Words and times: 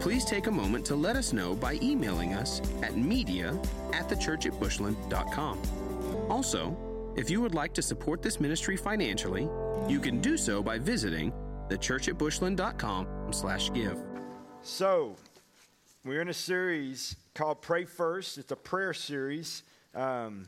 Please 0.00 0.24
take 0.24 0.46
a 0.46 0.50
moment 0.50 0.86
to 0.86 0.96
let 0.96 1.14
us 1.14 1.34
know 1.34 1.54
by 1.54 1.78
emailing 1.82 2.32
us 2.32 2.62
at 2.82 2.96
media 2.96 3.54
at 3.92 4.08
thechurchatbushland.com. 4.08 5.60
Also, 6.30 6.74
if 7.16 7.28
you 7.28 7.42
would 7.42 7.54
like 7.54 7.74
to 7.74 7.82
support 7.82 8.22
this 8.22 8.40
ministry 8.40 8.78
financially, 8.78 9.46
you 9.86 10.00
can 10.00 10.18
do 10.20 10.38
so 10.38 10.62
by 10.62 10.78
visiting 10.78 11.32
thechurchatbushland.com 11.68 13.32
slash 13.32 13.70
give. 13.74 13.98
So, 14.62 15.16
we're 16.02 16.22
in 16.22 16.30
a 16.30 16.34
series 16.34 17.16
called 17.34 17.60
Pray 17.60 17.84
First. 17.84 18.38
It's 18.38 18.52
a 18.52 18.56
prayer 18.56 18.94
series. 18.94 19.64
Um, 19.94 20.46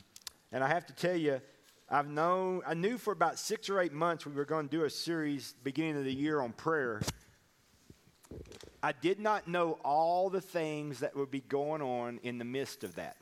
and 0.51 0.65
I 0.65 0.69
have 0.69 0.87
to 0.87 0.95
tell 0.95 1.17
you, 1.17 1.43
I've 1.91 2.09
known, 2.09 2.63
I 2.67 2.73
knew 2.73 2.97
for 2.97 3.13
about 3.13 3.39
six 3.39 3.69
or 3.69 3.81
eight 3.81 3.93
months 3.93 4.25
we 4.25 4.33
were 4.33 4.47
going 4.47 4.71
to 4.71 4.75
do 4.75 4.85
a 4.85 4.91
series 4.91 5.53
beginning 5.63 5.99
of 5.99 6.05
the 6.05 6.15
year 6.15 6.41
on 6.41 6.53
prayer. 6.53 7.03
I 8.83 8.93
did 8.93 9.21
not 9.21 9.47
know 9.47 9.79
all 9.85 10.29
the 10.29 10.41
things 10.41 11.01
that 11.01 11.17
would 11.17 11.31
be 11.31 11.41
going 11.41 11.83
on 11.83 12.19
in 12.23 12.39
the 12.39 12.45
midst 12.45 12.83
of 12.85 12.97
that. 12.97 13.17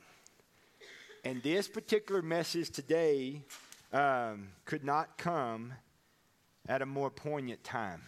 And 1.23 1.43
this 1.43 1.67
particular 1.67 2.21
message 2.21 2.71
today 2.71 3.43
um, 3.93 4.49
could 4.65 4.83
not 4.83 5.17
come 5.17 5.73
at 6.67 6.81
a 6.81 6.85
more 6.85 7.11
poignant 7.11 7.63
time. 7.63 8.01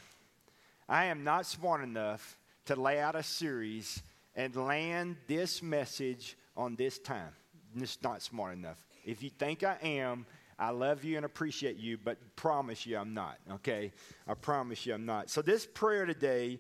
I 0.90 1.06
am 1.06 1.24
not 1.24 1.46
smart 1.46 1.84
enough 1.84 2.38
to 2.66 2.76
lay 2.76 3.00
out 3.00 3.16
a 3.16 3.24
series 3.24 4.02
and 4.36 4.56
land 4.56 5.18
this 5.28 5.62
message 5.62 6.36
on 6.58 6.76
this 6.76 6.98
time. 6.98 7.34
It's 7.76 8.02
not 8.02 8.22
smart 8.22 8.54
enough. 8.54 8.84
If 9.06 9.22
you 9.22 9.30
think 9.30 9.64
I 9.64 9.78
am, 9.82 10.26
I 10.58 10.70
love 10.70 11.04
you 11.04 11.18
and 11.18 11.26
appreciate 11.26 11.78
you, 11.78 11.98
but 11.98 12.18
promise 12.36 12.86
you 12.86 12.98
I'm 12.98 13.14
not, 13.14 13.38
okay? 13.52 13.92
I 14.28 14.34
promise 14.34 14.86
you 14.86 14.94
I'm 14.94 15.06
not. 15.06 15.30
So, 15.30 15.42
this 15.42 15.66
prayer 15.66 16.06
today, 16.06 16.60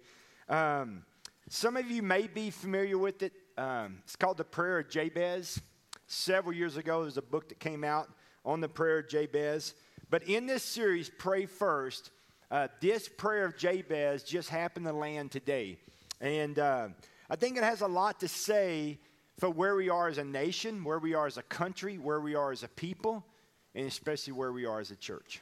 um, 0.53 1.03
some 1.49 1.77
of 1.77 1.89
you 1.89 2.03
may 2.03 2.27
be 2.27 2.51
familiar 2.51 2.95
with 2.95 3.23
it. 3.23 3.33
Um, 3.57 3.97
it's 4.03 4.15
called 4.15 4.37
the 4.37 4.43
Prayer 4.43 4.79
of 4.79 4.89
Jabez. 4.89 5.59
Several 6.05 6.53
years 6.53 6.77
ago, 6.77 7.01
there's 7.01 7.17
a 7.17 7.23
book 7.23 7.49
that 7.49 7.59
came 7.59 7.83
out 7.83 8.07
on 8.45 8.61
the 8.61 8.69
prayer 8.69 8.99
of 8.99 9.07
Jabez. 9.07 9.73
But 10.11 10.21
in 10.23 10.45
this 10.45 10.61
series, 10.61 11.09
Pray 11.09 11.47
First, 11.47 12.11
uh, 12.51 12.67
this 12.81 13.09
prayer 13.09 13.45
of 13.45 13.57
Jabez 13.57 14.21
just 14.21 14.49
happened 14.49 14.85
to 14.85 14.93
land 14.93 15.31
today. 15.31 15.79
And 16.21 16.59
uh, 16.59 16.89
I 17.31 17.35
think 17.35 17.57
it 17.57 17.63
has 17.63 17.81
a 17.81 17.87
lot 17.87 18.19
to 18.19 18.27
say 18.27 18.99
for 19.39 19.49
where 19.49 19.75
we 19.75 19.89
are 19.89 20.07
as 20.07 20.19
a 20.19 20.23
nation, 20.23 20.83
where 20.83 20.99
we 20.99 21.15
are 21.15 21.25
as 21.25 21.37
a 21.37 21.43
country, 21.43 21.97
where 21.97 22.19
we 22.19 22.35
are 22.35 22.51
as 22.51 22.61
a 22.61 22.67
people, 22.67 23.25
and 23.73 23.87
especially 23.87 24.33
where 24.33 24.51
we 24.51 24.67
are 24.67 24.79
as 24.79 24.91
a 24.91 24.95
church. 24.95 25.41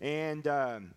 And 0.00 0.48
um, 0.48 0.90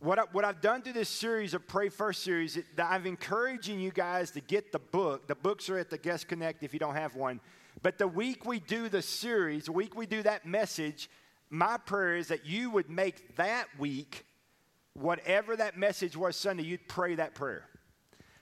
what, 0.00 0.18
I, 0.18 0.22
what 0.32 0.44
I've 0.44 0.62
done 0.62 0.80
through 0.82 0.94
this 0.94 1.10
series 1.10 1.52
of 1.52 1.68
Pray 1.68 1.90
First 1.90 2.22
series, 2.22 2.56
it, 2.56 2.64
I'm 2.78 3.06
encouraging 3.06 3.78
you 3.80 3.90
guys 3.90 4.30
to 4.32 4.40
get 4.40 4.72
the 4.72 4.78
book. 4.78 5.26
The 5.28 5.34
books 5.34 5.68
are 5.68 5.78
at 5.78 5.90
the 5.90 5.98
Guest 5.98 6.26
Connect 6.26 6.62
if 6.62 6.72
you 6.72 6.78
don't 6.78 6.94
have 6.94 7.14
one. 7.14 7.40
But 7.82 7.98
the 7.98 8.08
week 8.08 8.46
we 8.46 8.60
do 8.60 8.88
the 8.88 9.02
series, 9.02 9.66
the 9.66 9.72
week 9.72 9.94
we 9.94 10.06
do 10.06 10.22
that 10.22 10.46
message, 10.46 11.10
my 11.50 11.76
prayer 11.76 12.16
is 12.16 12.28
that 12.28 12.46
you 12.46 12.70
would 12.70 12.88
make 12.88 13.36
that 13.36 13.66
week, 13.78 14.24
whatever 14.94 15.54
that 15.56 15.76
message 15.76 16.16
was 16.16 16.34
Sunday, 16.34 16.62
you'd 16.62 16.88
pray 16.88 17.16
that 17.16 17.34
prayer. 17.34 17.64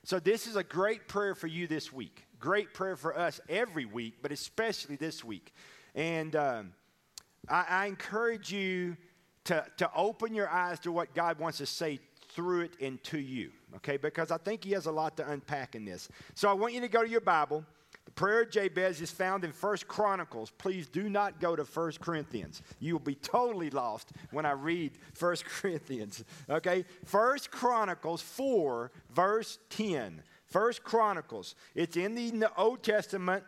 So 0.05 0.21
this 0.21 0.47
is 0.47 0.55
a 0.55 0.65
great 0.65 1.09
prayer 1.09 1.35
for 1.35 1.49
you 1.49 1.67
this 1.67 1.93
week. 1.93 2.25
Great 2.39 2.73
prayer 2.73 2.97
for 2.97 3.19
us 3.19 3.41
every 3.49 3.85
week, 3.85 4.19
but 4.23 4.31
especially 4.31 4.95
this 4.95 5.25
week. 5.25 5.53
And 5.97 6.37
um, 6.37 6.73
I, 7.49 7.65
I 7.69 7.87
encourage 7.87 8.53
you 8.53 8.97
to, 9.49 9.65
to 9.79 9.91
open 9.95 10.35
your 10.35 10.49
eyes 10.51 10.79
to 10.81 10.93
what 10.93 11.15
God 11.15 11.39
wants 11.39 11.57
to 11.59 11.67
say 11.67 12.01
through 12.29 12.61
it 12.61 12.73
and 12.83 13.03
to 13.05 13.19
you, 13.19 13.51
okay? 13.77 13.97
Because 13.97 14.31
I 14.31 14.37
think 14.37 14.63
He 14.63 14.73
has 14.73 14.85
a 14.85 14.93
lot 14.93 15.17
to 15.17 15.31
unpack 15.31 15.75
in 15.75 15.87
this. 15.87 16.09
So 16.35 16.51
I 16.51 16.53
want 16.53 16.75
you 16.75 16.83
to 16.83 16.89
go 16.89 17.03
to 17.03 17.09
your 17.09 17.23
Bible. 17.23 17.65
The 18.05 18.11
prayer 18.11 18.43
of 18.43 18.51
Jabez 18.51 19.01
is 19.01 19.11
found 19.11 19.45
in 19.45 19.53
First 19.53 19.89
Chronicles. 19.89 20.51
Please 20.59 20.87
do 20.87 21.09
not 21.09 21.41
go 21.41 21.57
to 21.57 21.65
First 21.65 22.01
Corinthians. 22.01 22.61
You 22.79 22.93
will 22.93 23.01
be 23.01 23.15
totally 23.15 23.71
lost 23.71 24.13
when 24.33 24.45
I 24.45 24.53
read 24.53 24.93
First 25.15 25.45
Corinthians. 25.47 26.23
Okay? 26.51 26.85
First 27.07 27.51
Chronicles 27.51 28.21
4, 28.21 28.93
verse 29.11 29.59
10. 29.71 30.23
First 30.45 30.85
Chronicles. 30.85 31.55
It's 31.75 31.97
in 31.97 32.15
the 32.15 32.51
Old 32.55 32.83
Testament. 32.83 33.45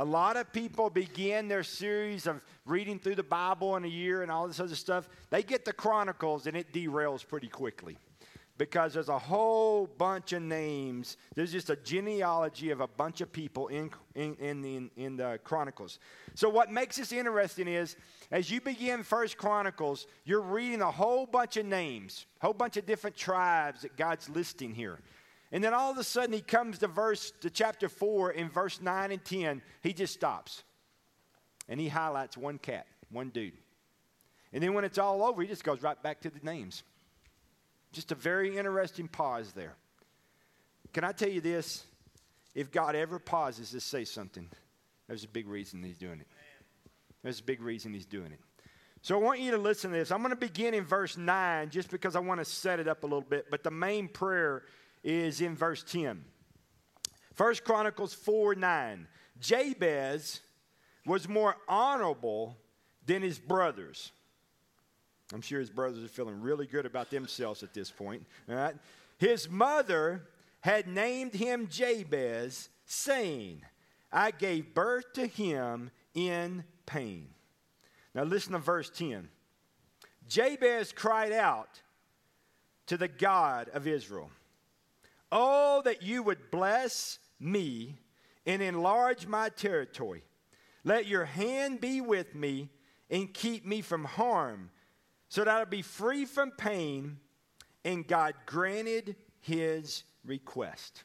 A 0.00 0.04
lot 0.04 0.38
of 0.38 0.50
people 0.50 0.88
begin 0.88 1.46
their 1.46 1.62
series 1.62 2.26
of 2.26 2.40
reading 2.64 2.98
through 2.98 3.16
the 3.16 3.22
Bible 3.22 3.76
in 3.76 3.84
a 3.84 3.88
year 3.88 4.22
and 4.22 4.32
all 4.32 4.48
this 4.48 4.58
other 4.58 4.74
stuff. 4.74 5.06
They 5.28 5.42
get 5.42 5.66
the 5.66 5.74
Chronicles 5.74 6.46
and 6.46 6.56
it 6.56 6.72
derails 6.72 7.26
pretty 7.26 7.48
quickly 7.48 7.98
because 8.56 8.94
there's 8.94 9.10
a 9.10 9.18
whole 9.18 9.86
bunch 9.86 10.32
of 10.32 10.40
names. 10.40 11.18
There's 11.34 11.52
just 11.52 11.68
a 11.68 11.76
genealogy 11.76 12.70
of 12.70 12.80
a 12.80 12.86
bunch 12.86 13.20
of 13.20 13.30
people 13.30 13.68
in, 13.68 13.90
in, 14.14 14.36
in, 14.36 14.62
the, 14.62 14.90
in 14.96 15.16
the 15.18 15.38
Chronicles. 15.44 15.98
So, 16.34 16.48
what 16.48 16.72
makes 16.72 16.96
this 16.96 17.12
interesting 17.12 17.68
is 17.68 17.96
as 18.30 18.50
you 18.50 18.62
begin 18.62 19.02
First 19.02 19.36
Chronicles, 19.36 20.06
you're 20.24 20.40
reading 20.40 20.80
a 20.80 20.90
whole 20.90 21.26
bunch 21.26 21.58
of 21.58 21.66
names, 21.66 22.24
a 22.40 22.46
whole 22.46 22.54
bunch 22.54 22.78
of 22.78 22.86
different 22.86 23.16
tribes 23.16 23.82
that 23.82 23.98
God's 23.98 24.30
listing 24.30 24.74
here. 24.74 24.98
And 25.52 25.64
then 25.64 25.74
all 25.74 25.90
of 25.90 25.98
a 25.98 26.04
sudden, 26.04 26.32
he 26.32 26.40
comes 26.40 26.78
to 26.78 26.86
verse 26.86 27.32
to 27.40 27.50
chapter 27.50 27.88
4 27.88 28.32
in 28.32 28.48
verse 28.48 28.80
9 28.80 29.10
and 29.10 29.24
10. 29.24 29.62
He 29.82 29.92
just 29.92 30.14
stops 30.14 30.62
and 31.68 31.80
he 31.80 31.88
highlights 31.88 32.36
one 32.36 32.58
cat, 32.58 32.86
one 33.10 33.30
dude. 33.30 33.54
And 34.52 34.62
then 34.62 34.74
when 34.74 34.84
it's 34.84 34.98
all 34.98 35.22
over, 35.22 35.42
he 35.42 35.48
just 35.48 35.64
goes 35.64 35.82
right 35.82 36.00
back 36.02 36.20
to 36.20 36.30
the 36.30 36.40
names. 36.42 36.82
Just 37.92 38.12
a 38.12 38.14
very 38.14 38.56
interesting 38.56 39.08
pause 39.08 39.52
there. 39.52 39.74
Can 40.92 41.04
I 41.04 41.12
tell 41.12 41.28
you 41.28 41.40
this? 41.40 41.84
If 42.54 42.72
God 42.72 42.96
ever 42.96 43.18
pauses 43.18 43.70
to 43.70 43.80
say 43.80 44.04
something, 44.04 44.48
there's 45.06 45.24
a 45.24 45.28
big 45.28 45.48
reason 45.48 45.82
he's 45.82 45.98
doing 45.98 46.20
it. 46.20 46.26
There's 47.22 47.40
a 47.40 47.44
big 47.44 47.60
reason 47.60 47.92
he's 47.92 48.06
doing 48.06 48.32
it. 48.32 48.40
So 49.02 49.18
I 49.18 49.22
want 49.22 49.40
you 49.40 49.52
to 49.52 49.58
listen 49.58 49.92
to 49.92 49.96
this. 49.96 50.10
I'm 50.10 50.18
going 50.18 50.30
to 50.30 50.36
begin 50.36 50.74
in 50.74 50.84
verse 50.84 51.16
9 51.16 51.70
just 51.70 51.90
because 51.90 52.16
I 52.16 52.20
want 52.20 52.40
to 52.40 52.44
set 52.44 52.80
it 52.80 52.88
up 52.88 53.02
a 53.04 53.06
little 53.06 53.22
bit, 53.22 53.46
but 53.50 53.62
the 53.62 53.70
main 53.70 54.08
prayer 54.08 54.64
is 55.02 55.40
in 55.40 55.56
verse 55.56 55.82
10. 55.82 56.24
First 57.34 57.64
Chronicles 57.64 58.14
4 58.14 58.54
9. 58.54 59.06
Jabez 59.40 60.40
was 61.06 61.28
more 61.28 61.56
honorable 61.68 62.58
than 63.06 63.22
his 63.22 63.38
brothers. 63.38 64.12
I'm 65.32 65.40
sure 65.40 65.60
his 65.60 65.70
brothers 65.70 66.04
are 66.04 66.08
feeling 66.08 66.40
really 66.40 66.66
good 66.66 66.86
about 66.86 67.10
themselves 67.10 67.62
at 67.62 67.72
this 67.72 67.90
point. 67.90 68.26
All 68.48 68.56
right? 68.56 68.74
His 69.18 69.48
mother 69.48 70.28
had 70.60 70.88
named 70.88 71.34
him 71.34 71.68
Jabez, 71.68 72.68
saying, 72.84 73.62
I 74.12 74.32
gave 74.32 74.74
birth 74.74 75.12
to 75.14 75.26
him 75.26 75.90
in 76.14 76.64
pain. 76.84 77.28
Now 78.14 78.24
listen 78.24 78.52
to 78.52 78.58
verse 78.58 78.90
10. 78.90 79.28
Jabez 80.28 80.92
cried 80.92 81.32
out 81.32 81.80
to 82.86 82.96
the 82.96 83.08
God 83.08 83.68
of 83.72 83.86
Israel, 83.86 84.30
Oh, 85.32 85.82
that 85.84 86.02
you 86.02 86.22
would 86.22 86.50
bless 86.50 87.18
me 87.38 87.98
and 88.46 88.62
enlarge 88.62 89.26
my 89.26 89.48
territory. 89.48 90.22
Let 90.84 91.06
your 91.06 91.24
hand 91.24 91.80
be 91.80 92.00
with 92.00 92.34
me 92.34 92.70
and 93.10 93.32
keep 93.32 93.66
me 93.66 93.82
from 93.82 94.04
harm 94.04 94.70
so 95.28 95.44
that 95.44 95.50
I'll 95.50 95.66
be 95.66 95.82
free 95.82 96.24
from 96.24 96.50
pain. 96.50 97.18
And 97.84 98.06
God 98.06 98.34
granted 98.46 99.16
his 99.40 100.04
request. 100.24 101.04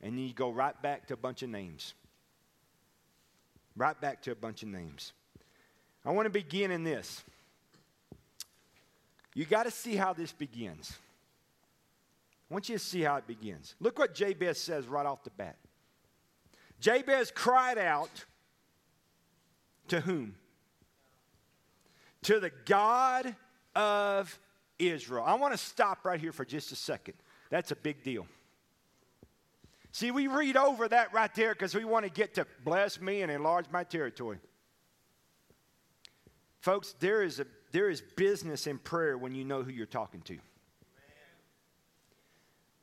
And 0.00 0.16
then 0.16 0.24
you 0.24 0.34
go 0.34 0.50
right 0.50 0.80
back 0.82 1.06
to 1.08 1.14
a 1.14 1.16
bunch 1.16 1.42
of 1.42 1.48
names. 1.48 1.94
Right 3.76 3.98
back 4.00 4.22
to 4.22 4.30
a 4.30 4.36
bunch 4.36 4.62
of 4.62 4.68
names. 4.68 5.12
I 6.04 6.10
want 6.10 6.26
to 6.26 6.30
begin 6.30 6.70
in 6.70 6.84
this. 6.84 7.24
You 9.34 9.46
got 9.46 9.64
to 9.64 9.70
see 9.70 9.96
how 9.96 10.12
this 10.12 10.32
begins. 10.32 10.96
Want 12.54 12.68
you 12.70 12.78
to 12.78 12.82
see 12.82 13.02
how 13.02 13.16
it 13.16 13.26
begins. 13.26 13.74
Look 13.80 13.98
what 13.98 14.14
Jabez 14.14 14.58
says 14.58 14.86
right 14.86 15.04
off 15.04 15.24
the 15.24 15.30
bat. 15.30 15.56
Jabez 16.80 17.30
cried 17.30 17.76
out 17.78 18.24
to 19.88 20.00
whom? 20.00 20.36
to 22.24 22.40
the 22.40 22.50
God 22.64 23.34
of 23.74 24.38
Israel. 24.78 25.24
I 25.24 25.34
want 25.34 25.52
to 25.52 25.58
stop 25.58 26.04
right 26.04 26.20
here 26.20 26.32
for 26.32 26.44
just 26.44 26.72
a 26.72 26.76
second. 26.76 27.14
That's 27.50 27.70
a 27.70 27.76
big 27.76 28.02
deal. 28.02 28.26
See, 29.92 30.10
we 30.10 30.26
read 30.26 30.56
over 30.56 30.88
that 30.88 31.12
right 31.12 31.32
there 31.34 31.54
because 31.54 31.74
we 31.74 31.84
want 31.84 32.04
to 32.04 32.10
get 32.10 32.34
to 32.34 32.46
bless 32.64 33.00
me 33.00 33.22
and 33.22 33.30
enlarge 33.30 33.66
my 33.70 33.84
territory. 33.84 34.38
Folks, 36.60 36.94
there 36.98 37.22
is, 37.22 37.38
a, 37.40 37.46
there 37.70 37.88
is 37.88 38.02
business 38.16 38.66
in 38.66 38.78
prayer 38.78 39.16
when 39.16 39.34
you 39.34 39.44
know 39.44 39.62
who 39.62 39.70
you're 39.70 39.86
talking 39.86 40.22
to. 40.22 40.38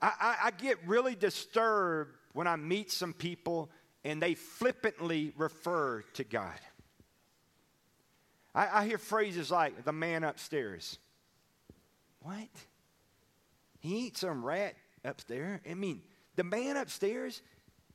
I, 0.01 0.11
I, 0.19 0.35
I 0.45 0.51
get 0.51 0.77
really 0.85 1.15
disturbed 1.15 2.15
when 2.33 2.47
I 2.47 2.55
meet 2.55 2.91
some 2.91 3.13
people 3.13 3.69
and 4.03 4.21
they 4.21 4.33
flippantly 4.33 5.33
refer 5.37 6.01
to 6.13 6.23
God. 6.23 6.59
I, 8.53 8.81
I 8.81 8.85
hear 8.85 8.97
phrases 8.97 9.51
like 9.51 9.85
the 9.85 9.93
man 9.93 10.23
upstairs. 10.23 10.97
What? 12.21 12.49
He 13.79 14.05
ain't 14.05 14.17
some 14.17 14.43
rat 14.43 14.75
upstairs. 15.03 15.59
I 15.69 15.73
mean, 15.73 16.01
the 16.35 16.43
man 16.43 16.77
upstairs 16.77 17.41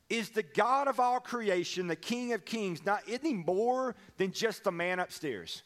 is 0.09 0.29
the 0.29 0.43
God 0.43 0.87
of 0.87 0.99
all 0.99 1.19
creation, 1.19 1.87
the 1.87 1.95
King 1.95 2.33
of 2.33 2.45
kings. 2.45 2.85
Not 2.85 3.07
isn't 3.07 3.25
he 3.25 3.33
more 3.33 3.95
than 4.17 4.31
just 4.31 4.63
the 4.63 4.71
man 4.71 4.99
upstairs? 4.99 5.63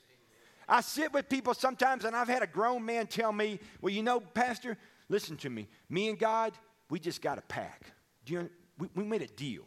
I 0.67 0.81
sit 0.81 1.11
with 1.11 1.27
people 1.27 1.53
sometimes, 1.53 2.05
and 2.05 2.15
I've 2.15 2.27
had 2.27 2.44
a 2.44 2.47
grown 2.47 2.85
man 2.85 3.07
tell 3.07 3.33
me, 3.33 3.59
"Well, 3.81 3.94
you 3.94 4.03
know, 4.03 4.19
Pastor, 4.19 4.77
listen 5.11 5.35
to 5.37 5.49
me. 5.49 5.67
Me 5.89 6.09
and 6.09 6.17
God, 6.17 6.53
we 6.89 6.99
just 6.99 7.21
got 7.21 7.37
a 7.37 7.41
pack. 7.41 7.93
You, 8.25 8.49
we, 8.79 8.87
we 8.95 9.03
made 9.03 9.21
a 9.21 9.27
deal. 9.27 9.63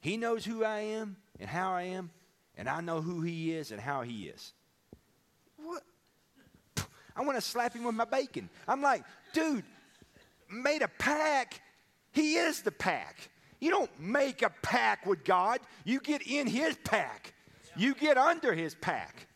He 0.00 0.16
knows 0.16 0.44
who 0.44 0.64
I 0.64 0.80
am 0.80 1.16
and 1.40 1.48
how 1.48 1.72
I 1.72 1.82
am, 1.82 2.10
and 2.56 2.68
I 2.68 2.80
know 2.80 3.00
who 3.00 3.22
He 3.22 3.52
is 3.52 3.72
and 3.72 3.80
how 3.80 4.02
He 4.02 4.26
is. 4.28 4.52
What? 5.56 5.82
I 7.14 7.22
want 7.22 7.36
to 7.36 7.42
slap 7.42 7.74
him 7.74 7.84
with 7.84 7.94
my 7.94 8.06
bacon. 8.06 8.48
I'm 8.66 8.80
like, 8.80 9.04
dude, 9.34 9.64
made 10.50 10.82
a 10.82 10.88
pack. 10.88 11.60
He 12.12 12.36
is 12.36 12.62
the 12.62 12.72
pack. 12.72 13.28
You 13.60 13.70
don't 13.70 13.90
make 14.00 14.42
a 14.42 14.50
pack 14.62 15.06
with 15.06 15.24
God, 15.24 15.60
you 15.84 16.00
get 16.00 16.22
in 16.22 16.46
His 16.46 16.76
pack, 16.82 17.32
you 17.76 17.94
get 17.94 18.18
under 18.18 18.54
His 18.54 18.74
pack. 18.74 19.28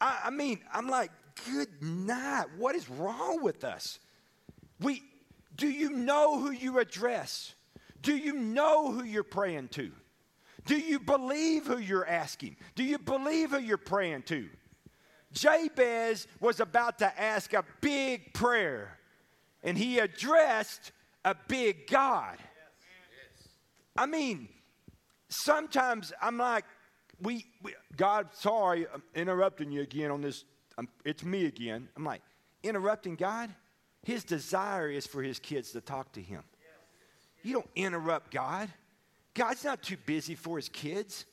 I, 0.00 0.22
I 0.26 0.30
mean, 0.30 0.60
I'm 0.72 0.88
like, 0.88 1.10
good 1.48 1.82
night. 1.82 2.46
What 2.56 2.74
is 2.74 2.88
wrong 2.88 3.42
with 3.42 3.64
us? 3.64 3.98
We, 4.80 5.02
do 5.56 5.68
you 5.68 5.90
know 5.90 6.38
who 6.38 6.50
you 6.50 6.78
address? 6.78 7.54
Do 8.02 8.16
you 8.16 8.32
know 8.32 8.92
who 8.92 9.04
you're 9.04 9.22
praying 9.22 9.68
to? 9.68 9.92
Do 10.66 10.78
you 10.78 10.98
believe 10.98 11.66
who 11.66 11.78
you're 11.78 12.06
asking? 12.06 12.56
Do 12.74 12.84
you 12.84 12.98
believe 12.98 13.50
who 13.50 13.58
you're 13.58 13.76
praying 13.76 14.22
to? 14.24 14.48
Jabez 15.32 16.26
was 16.40 16.60
about 16.60 16.98
to 16.98 17.20
ask 17.20 17.52
a 17.52 17.64
big 17.80 18.32
prayer, 18.34 18.98
and 19.62 19.78
he 19.78 19.98
addressed 19.98 20.92
a 21.24 21.34
big 21.48 21.86
God. 21.86 22.38
I 23.96 24.06
mean, 24.06 24.48
sometimes 25.28 26.12
I'm 26.20 26.38
like, 26.38 26.64
we, 27.20 27.46
we 27.62 27.74
God, 27.96 28.28
sorry, 28.32 28.86
I'm 28.92 29.02
interrupting 29.14 29.70
you 29.70 29.82
again 29.82 30.10
on 30.10 30.22
this. 30.22 30.44
I'm, 30.80 30.88
it's 31.04 31.22
me 31.22 31.44
again. 31.44 31.90
I'm 31.94 32.06
like, 32.06 32.22
interrupting 32.62 33.14
God? 33.14 33.50
His 34.02 34.24
desire 34.24 34.88
is 34.88 35.06
for 35.06 35.22
his 35.22 35.38
kids 35.38 35.72
to 35.72 35.82
talk 35.82 36.10
to 36.12 36.22
him. 36.22 36.42
You 37.42 37.52
don't 37.52 37.68
interrupt 37.76 38.30
God. 38.30 38.70
God's 39.34 39.62
not 39.62 39.82
too 39.82 39.98
busy 40.06 40.34
for 40.34 40.56
his 40.56 40.70
kids. 40.70 41.26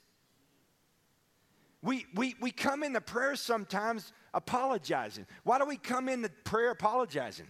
We, 1.82 2.06
we, 2.14 2.36
we 2.42 2.52
come 2.52 2.84
into 2.84 3.00
prayer 3.00 3.38
sometimes 3.38 4.12
apologizing. 4.34 5.26
Why 5.44 5.60
do 5.60 5.66
we 5.66 5.78
come 5.78 6.10
into 6.10 6.28
prayer 6.44 6.72
apologizing? 6.72 7.48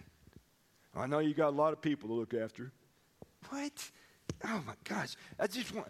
I 0.94 1.06
know 1.06 1.18
you 1.18 1.34
got 1.34 1.48
a 1.48 1.56
lot 1.56 1.72
of 1.72 1.82
people 1.82 2.08
to 2.10 2.14
look 2.14 2.32
after. 2.32 2.70
What? 3.48 3.90
Oh 4.44 4.62
my 4.64 4.74
gosh. 4.84 5.16
I 5.40 5.48
just 5.48 5.74
want 5.74 5.88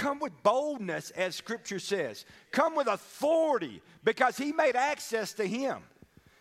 come 0.00 0.18
with 0.18 0.32
boldness 0.42 1.10
as 1.10 1.36
scripture 1.36 1.78
says. 1.78 2.24
Come 2.52 2.74
with 2.74 2.86
authority 2.86 3.82
because 4.02 4.38
he 4.38 4.50
made 4.50 4.74
access 4.74 5.34
to 5.34 5.46
him. 5.46 5.82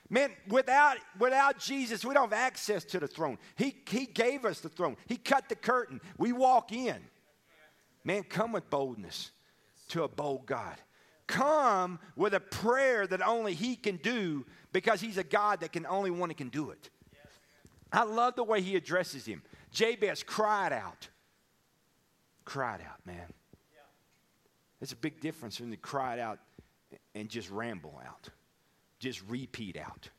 Man, 0.10 0.32
without, 0.48 0.98
without 1.20 1.60
Jesus, 1.60 2.06
we 2.06 2.14
don't 2.14 2.32
have 2.32 2.40
access 2.40 2.86
to 2.86 3.00
the 3.00 3.08
throne. 3.08 3.38
He, 3.58 3.76
he 3.88 4.06
gave 4.06 4.46
us 4.46 4.62
the 4.62 4.70
throne, 4.70 4.96
He 5.08 5.18
cut 5.18 5.50
the 5.50 5.56
curtain. 5.56 6.02
We 6.18 6.32
walk 6.32 6.72
in. 6.72 6.98
Man, 8.04 8.24
come 8.24 8.54
with 8.54 8.70
boldness 8.70 9.32
to 9.90 10.04
a 10.04 10.08
bold 10.08 10.46
God. 10.46 10.76
Come 11.28 12.00
with 12.16 12.34
a 12.34 12.40
prayer 12.40 13.06
that 13.06 13.22
only 13.22 13.54
He 13.54 13.76
can 13.76 13.98
do 13.98 14.46
because 14.72 15.00
He's 15.00 15.20
a 15.20 15.24
God 15.24 15.60
that 15.60 15.74
can 15.74 15.86
only 15.86 16.10
one 16.10 16.30
that 16.30 16.38
can 16.38 16.50
do 16.50 16.72
it. 16.72 16.90
I 17.92 18.04
love 18.04 18.36
the 18.36 18.44
way 18.44 18.62
He 18.62 18.76
addresses 18.76 19.28
him. 19.28 19.44
Jabez 19.72 20.24
cried 20.24 20.74
out. 20.74 21.10
Cried 22.46 22.82
out, 22.82 23.06
man. 23.06 23.28
There's 24.80 24.92
a 24.92 24.98
big 24.98 25.20
difference 25.20 25.60
when 25.60 25.72
he 25.72 25.78
cried 25.78 26.20
out 26.20 26.40
and 27.14 27.30
just 27.30 27.50
ramble 27.50 28.00
out 28.06 28.30
just 29.00 29.22
repeat 29.28 29.78
out. 29.78 30.10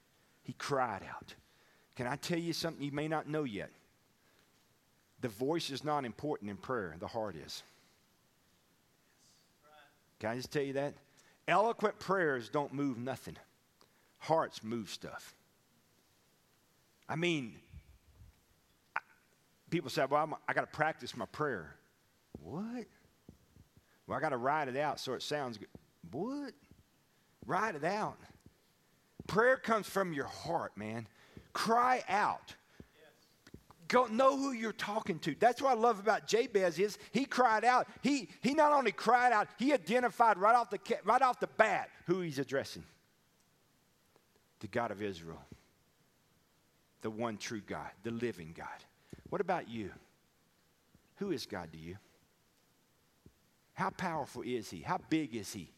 He 0.42 0.54
cried 0.54 1.02
out. 1.08 1.34
Can 1.94 2.06
I 2.06 2.16
tell 2.16 2.38
you 2.38 2.52
something 2.52 2.82
you 2.82 2.92
may 2.92 3.08
not 3.08 3.28
know 3.28 3.44
yet? 3.44 3.70
The 5.20 5.28
voice 5.28 5.70
is 5.70 5.84
not 5.84 6.04
important 6.06 6.50
in 6.50 6.56
prayer, 6.56 6.96
the 6.98 7.06
heart 7.06 7.36
is. 7.36 7.62
Can 10.18 10.30
I 10.30 10.36
just 10.36 10.50
tell 10.50 10.62
you 10.62 10.72
that? 10.74 10.94
Eloquent 11.46 11.98
prayers 11.98 12.48
don't 12.48 12.72
move 12.72 12.98
nothing, 12.98 13.36
hearts 14.18 14.62
move 14.64 14.88
stuff. 14.88 15.34
I 17.08 17.16
mean, 17.16 17.56
people 19.68 19.90
say, 19.90 20.04
well, 20.08 20.22
I'm, 20.22 20.34
i 20.48 20.52
got 20.52 20.60
to 20.60 20.76
practice 20.76 21.16
my 21.16 21.26
prayer. 21.26 21.74
What? 22.42 22.86
Well, 24.10 24.18
I 24.18 24.20
got 24.20 24.30
to 24.30 24.38
write 24.38 24.66
it 24.66 24.76
out 24.76 24.98
so 24.98 25.12
it 25.12 25.22
sounds 25.22 25.56
good. 25.56 25.68
What? 26.10 26.52
Write 27.46 27.76
it 27.76 27.84
out. 27.84 28.18
Prayer 29.28 29.56
comes 29.56 29.88
from 29.88 30.12
your 30.12 30.24
heart, 30.24 30.76
man. 30.76 31.06
Cry 31.52 32.02
out. 32.08 32.56
Go 33.86 34.06
know 34.06 34.36
who 34.36 34.50
you're 34.50 34.72
talking 34.72 35.20
to. 35.20 35.36
That's 35.38 35.62
what 35.62 35.70
I 35.70 35.80
love 35.80 36.00
about 36.00 36.26
Jabez 36.26 36.80
is 36.80 36.98
he 37.12 37.24
cried 37.24 37.64
out. 37.64 37.86
He 38.02 38.28
he 38.40 38.52
not 38.52 38.72
only 38.72 38.90
cried 38.90 39.32
out, 39.32 39.46
he 39.60 39.72
identified 39.72 40.38
right 40.38 40.56
off 40.56 40.70
the 40.70 40.80
right 41.04 41.22
off 41.22 41.38
the 41.38 41.46
bat 41.46 41.88
who 42.06 42.20
he's 42.20 42.40
addressing. 42.40 42.82
The 44.58 44.66
God 44.66 44.90
of 44.90 45.02
Israel. 45.02 45.40
The 47.02 47.10
one 47.10 47.36
true 47.36 47.62
God, 47.64 47.90
the 48.02 48.10
living 48.10 48.54
God. 48.56 48.66
What 49.28 49.40
about 49.40 49.68
you? 49.68 49.92
Who 51.18 51.30
is 51.30 51.46
God 51.46 51.70
to 51.70 51.78
you? 51.78 51.96
How 53.80 53.88
powerful 53.88 54.42
is 54.42 54.68
he? 54.68 54.82
How 54.82 54.98
big 55.08 55.34
is 55.34 55.54
he? 55.54 55.70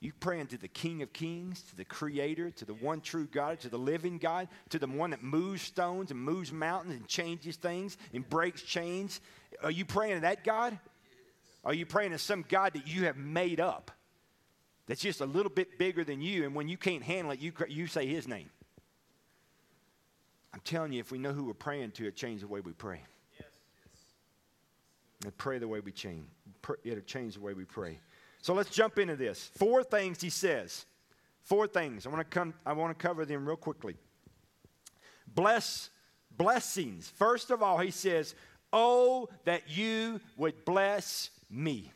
You 0.00 0.10
praying 0.18 0.46
to 0.48 0.56
the 0.56 0.68
King 0.68 1.02
of 1.02 1.12
Kings, 1.12 1.60
to 1.68 1.76
the 1.76 1.84
Creator, 1.84 2.50
to 2.52 2.64
the 2.64 2.72
one 2.72 3.02
true 3.02 3.26
God, 3.30 3.60
to 3.60 3.68
the 3.68 3.78
living 3.78 4.16
God, 4.16 4.48
to 4.70 4.78
the 4.78 4.86
one 4.86 5.10
that 5.10 5.22
moves 5.22 5.60
stones 5.60 6.10
and 6.10 6.18
moves 6.18 6.50
mountains 6.50 6.94
and 6.94 7.06
changes 7.06 7.56
things 7.56 7.98
and 8.14 8.26
breaks 8.26 8.62
chains. 8.62 9.20
Are 9.62 9.70
you 9.70 9.84
praying 9.84 10.14
to 10.14 10.20
that 10.22 10.44
God? 10.44 10.78
Are 11.62 11.74
you 11.74 11.84
praying 11.84 12.12
to 12.12 12.18
some 12.18 12.42
God 12.48 12.72
that 12.72 12.88
you 12.88 13.04
have 13.04 13.18
made 13.18 13.60
up 13.60 13.90
that's 14.86 15.02
just 15.02 15.20
a 15.20 15.26
little 15.26 15.52
bit 15.52 15.78
bigger 15.78 16.04
than 16.04 16.22
you, 16.22 16.44
and 16.44 16.54
when 16.54 16.70
you 16.70 16.78
can't 16.78 17.02
handle 17.02 17.32
it, 17.32 17.38
you, 17.38 17.52
you 17.68 17.86
say 17.86 18.06
His 18.06 18.26
name? 18.26 18.48
I'm 20.54 20.60
telling 20.64 20.94
you, 20.94 21.00
if 21.00 21.12
we 21.12 21.18
know 21.18 21.34
who 21.34 21.44
we're 21.44 21.52
praying 21.52 21.90
to, 21.92 22.06
it 22.06 22.16
changes 22.16 22.40
the 22.40 22.48
way 22.48 22.60
we 22.60 22.72
pray. 22.72 23.02
And 25.24 25.36
pray 25.38 25.58
the 25.58 25.68
way 25.68 25.80
we 25.80 25.92
change. 25.92 26.26
It'll 26.84 27.00
change 27.04 27.34
the 27.34 27.40
way 27.40 27.54
we 27.54 27.64
pray. 27.64 27.98
So 28.40 28.54
let's 28.54 28.70
jump 28.70 28.98
into 28.98 29.16
this. 29.16 29.50
Four 29.54 29.84
things 29.84 30.20
he 30.20 30.30
says. 30.30 30.84
Four 31.42 31.66
things. 31.66 32.06
I 32.06 32.10
want 32.10 32.20
to 32.20 32.24
come 32.24 32.54
I 32.66 32.72
want 32.72 32.96
to 32.96 33.00
cover 33.00 33.24
them 33.24 33.46
real 33.46 33.56
quickly. 33.56 33.96
Bless 35.34 35.90
blessings. 36.36 37.08
First 37.16 37.50
of 37.50 37.62
all, 37.62 37.78
he 37.78 37.90
says, 37.90 38.34
"Oh 38.72 39.28
that 39.44 39.62
you 39.68 40.20
would 40.36 40.64
bless 40.64 41.30
me." 41.50 41.92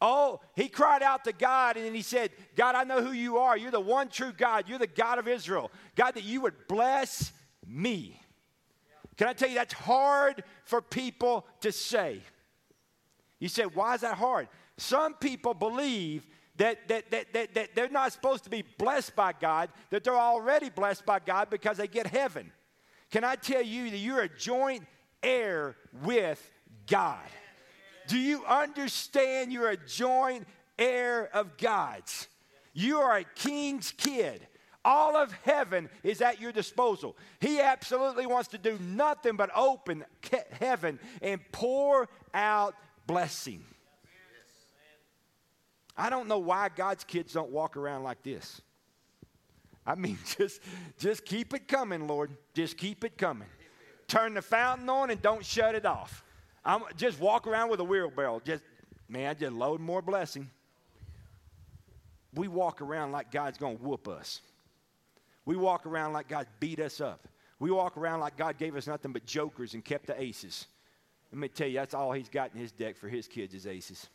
Oh, 0.00 0.40
he 0.54 0.68
cried 0.68 1.02
out 1.02 1.24
to 1.24 1.32
God 1.32 1.76
and 1.76 1.86
then 1.86 1.94
he 1.94 2.02
said, 2.02 2.30
God, 2.54 2.74
I 2.74 2.84
know 2.84 3.02
who 3.02 3.12
you 3.12 3.38
are. 3.38 3.56
You're 3.56 3.70
the 3.70 3.80
one 3.80 4.08
true 4.08 4.32
God. 4.36 4.68
You're 4.68 4.78
the 4.78 4.86
God 4.86 5.18
of 5.18 5.26
Israel. 5.26 5.70
God, 5.94 6.12
that 6.14 6.24
you 6.24 6.42
would 6.42 6.68
bless 6.68 7.32
me. 7.66 8.20
Can 9.16 9.28
I 9.28 9.32
tell 9.32 9.48
you 9.48 9.54
that's 9.54 9.72
hard 9.72 10.44
for 10.64 10.82
people 10.82 11.46
to 11.62 11.72
say? 11.72 12.20
You 13.46 13.50
said, 13.50 13.76
why 13.76 13.94
is 13.94 14.00
that 14.00 14.18
hard? 14.18 14.48
Some 14.76 15.14
people 15.14 15.54
believe 15.54 16.26
that, 16.56 16.88
that, 16.88 17.12
that, 17.12 17.32
that, 17.32 17.54
that 17.54 17.76
they're 17.76 17.88
not 17.88 18.12
supposed 18.12 18.42
to 18.42 18.50
be 18.50 18.64
blessed 18.76 19.14
by 19.14 19.34
God, 19.40 19.68
that 19.90 20.02
they're 20.02 20.18
already 20.18 20.68
blessed 20.68 21.06
by 21.06 21.20
God 21.20 21.48
because 21.48 21.76
they 21.76 21.86
get 21.86 22.08
heaven. 22.08 22.50
Can 23.12 23.22
I 23.22 23.36
tell 23.36 23.62
you 23.62 23.88
that 23.88 23.98
you're 23.98 24.22
a 24.22 24.28
joint 24.28 24.82
heir 25.22 25.76
with 26.02 26.42
God? 26.88 27.20
Do 28.08 28.18
you 28.18 28.44
understand 28.46 29.52
you're 29.52 29.70
a 29.70 29.76
joint 29.76 30.44
heir 30.76 31.30
of 31.32 31.56
God's? 31.56 32.26
You 32.72 32.98
are 32.98 33.18
a 33.18 33.24
king's 33.36 33.92
kid. 33.92 34.44
All 34.84 35.16
of 35.16 35.32
heaven 35.44 35.88
is 36.02 36.20
at 36.20 36.40
your 36.40 36.50
disposal. 36.50 37.16
He 37.38 37.60
absolutely 37.60 38.26
wants 38.26 38.48
to 38.48 38.58
do 38.58 38.76
nothing 38.80 39.36
but 39.36 39.50
open 39.54 40.04
heaven 40.58 40.98
and 41.22 41.40
pour 41.52 42.08
out 42.34 42.74
blessing. 43.06 43.64
I 45.96 46.10
don't 46.10 46.28
know 46.28 46.38
why 46.38 46.68
God's 46.68 47.04
kids 47.04 47.32
don't 47.32 47.50
walk 47.50 47.76
around 47.76 48.02
like 48.02 48.22
this. 48.22 48.60
I 49.86 49.94
mean, 49.94 50.18
just, 50.38 50.60
just 50.98 51.24
keep 51.24 51.54
it 51.54 51.68
coming, 51.68 52.06
Lord. 52.06 52.36
Just 52.54 52.76
keep 52.76 53.04
it 53.04 53.16
coming. 53.16 53.48
Turn 54.08 54.34
the 54.34 54.42
fountain 54.42 54.88
on 54.88 55.10
and 55.10 55.20
don't 55.22 55.44
shut 55.44 55.74
it 55.74 55.86
off. 55.86 56.22
I'm, 56.64 56.82
just 56.96 57.20
walk 57.20 57.46
around 57.46 57.70
with 57.70 57.80
a 57.80 57.84
wheelbarrow. 57.84 58.40
Just, 58.44 58.62
man, 59.08 59.36
just 59.38 59.52
load 59.52 59.80
more 59.80 60.02
blessing. 60.02 60.50
We 62.34 62.48
walk 62.48 62.82
around 62.82 63.12
like 63.12 63.30
God's 63.30 63.56
going 63.56 63.78
to 63.78 63.82
whoop 63.82 64.08
us. 64.08 64.42
We 65.44 65.56
walk 65.56 65.86
around 65.86 66.12
like 66.12 66.28
God 66.28 66.46
beat 66.60 66.80
us 66.80 67.00
up. 67.00 67.28
We 67.58 67.70
walk 67.70 67.96
around 67.96 68.20
like 68.20 68.36
God 68.36 68.58
gave 68.58 68.76
us 68.76 68.86
nothing 68.86 69.12
but 69.12 69.24
jokers 69.24 69.74
and 69.74 69.84
kept 69.84 70.08
the 70.08 70.20
aces. 70.20 70.66
Let 71.32 71.38
me 71.38 71.48
tell 71.48 71.66
you, 71.66 71.74
that's 71.74 71.94
all 71.94 72.12
He's 72.12 72.28
got 72.28 72.52
in 72.54 72.60
His 72.60 72.72
deck 72.72 72.96
for 72.96 73.08
His 73.08 73.26
kids 73.28 73.54
is 73.54 73.66
aces. 73.66 74.08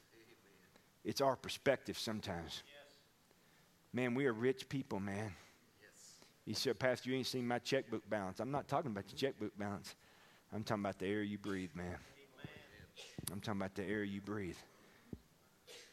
It's 1.03 1.21
our 1.21 1.35
perspective 1.35 1.97
sometimes. 1.97 2.63
Man, 3.93 4.13
we 4.13 4.25
are 4.25 4.33
rich 4.33 4.69
people, 4.69 4.99
man. 4.99 5.33
He 6.45 6.53
said, 6.53 6.79
Pastor, 6.79 7.09
you 7.09 7.17
ain't 7.17 7.27
seen 7.27 7.47
my 7.47 7.59
checkbook 7.59 8.09
balance. 8.09 8.39
I'm 8.39 8.51
not 8.51 8.67
talking 8.67 8.91
about 8.91 9.05
your 9.09 9.17
checkbook 9.17 9.57
balance. 9.57 9.95
I'm 10.53 10.63
talking 10.63 10.83
about 10.83 10.99
the 10.99 11.07
air 11.07 11.21
you 11.21 11.37
breathe, 11.37 11.71
man. 11.75 11.97
I'm 13.31 13.39
talking 13.39 13.61
about 13.61 13.75
the 13.75 13.83
air 13.83 14.03
you 14.03 14.21
breathe. 14.21 14.57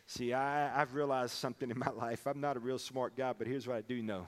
See, 0.07 0.33
I, 0.33 0.81
I've 0.81 0.95
realized 0.95 1.33
something 1.33 1.71
in 1.71 1.79
my 1.79 1.91
life. 1.97 2.27
I'm 2.27 2.41
not 2.41 2.57
a 2.57 2.61
real 2.61 2.79
smart 2.79 3.17
guy, 3.17 3.33
but 3.37 3.47
here's 3.47 3.67
what 3.67 3.77
I 3.77 3.83
do 3.83 4.03
know. 4.03 4.27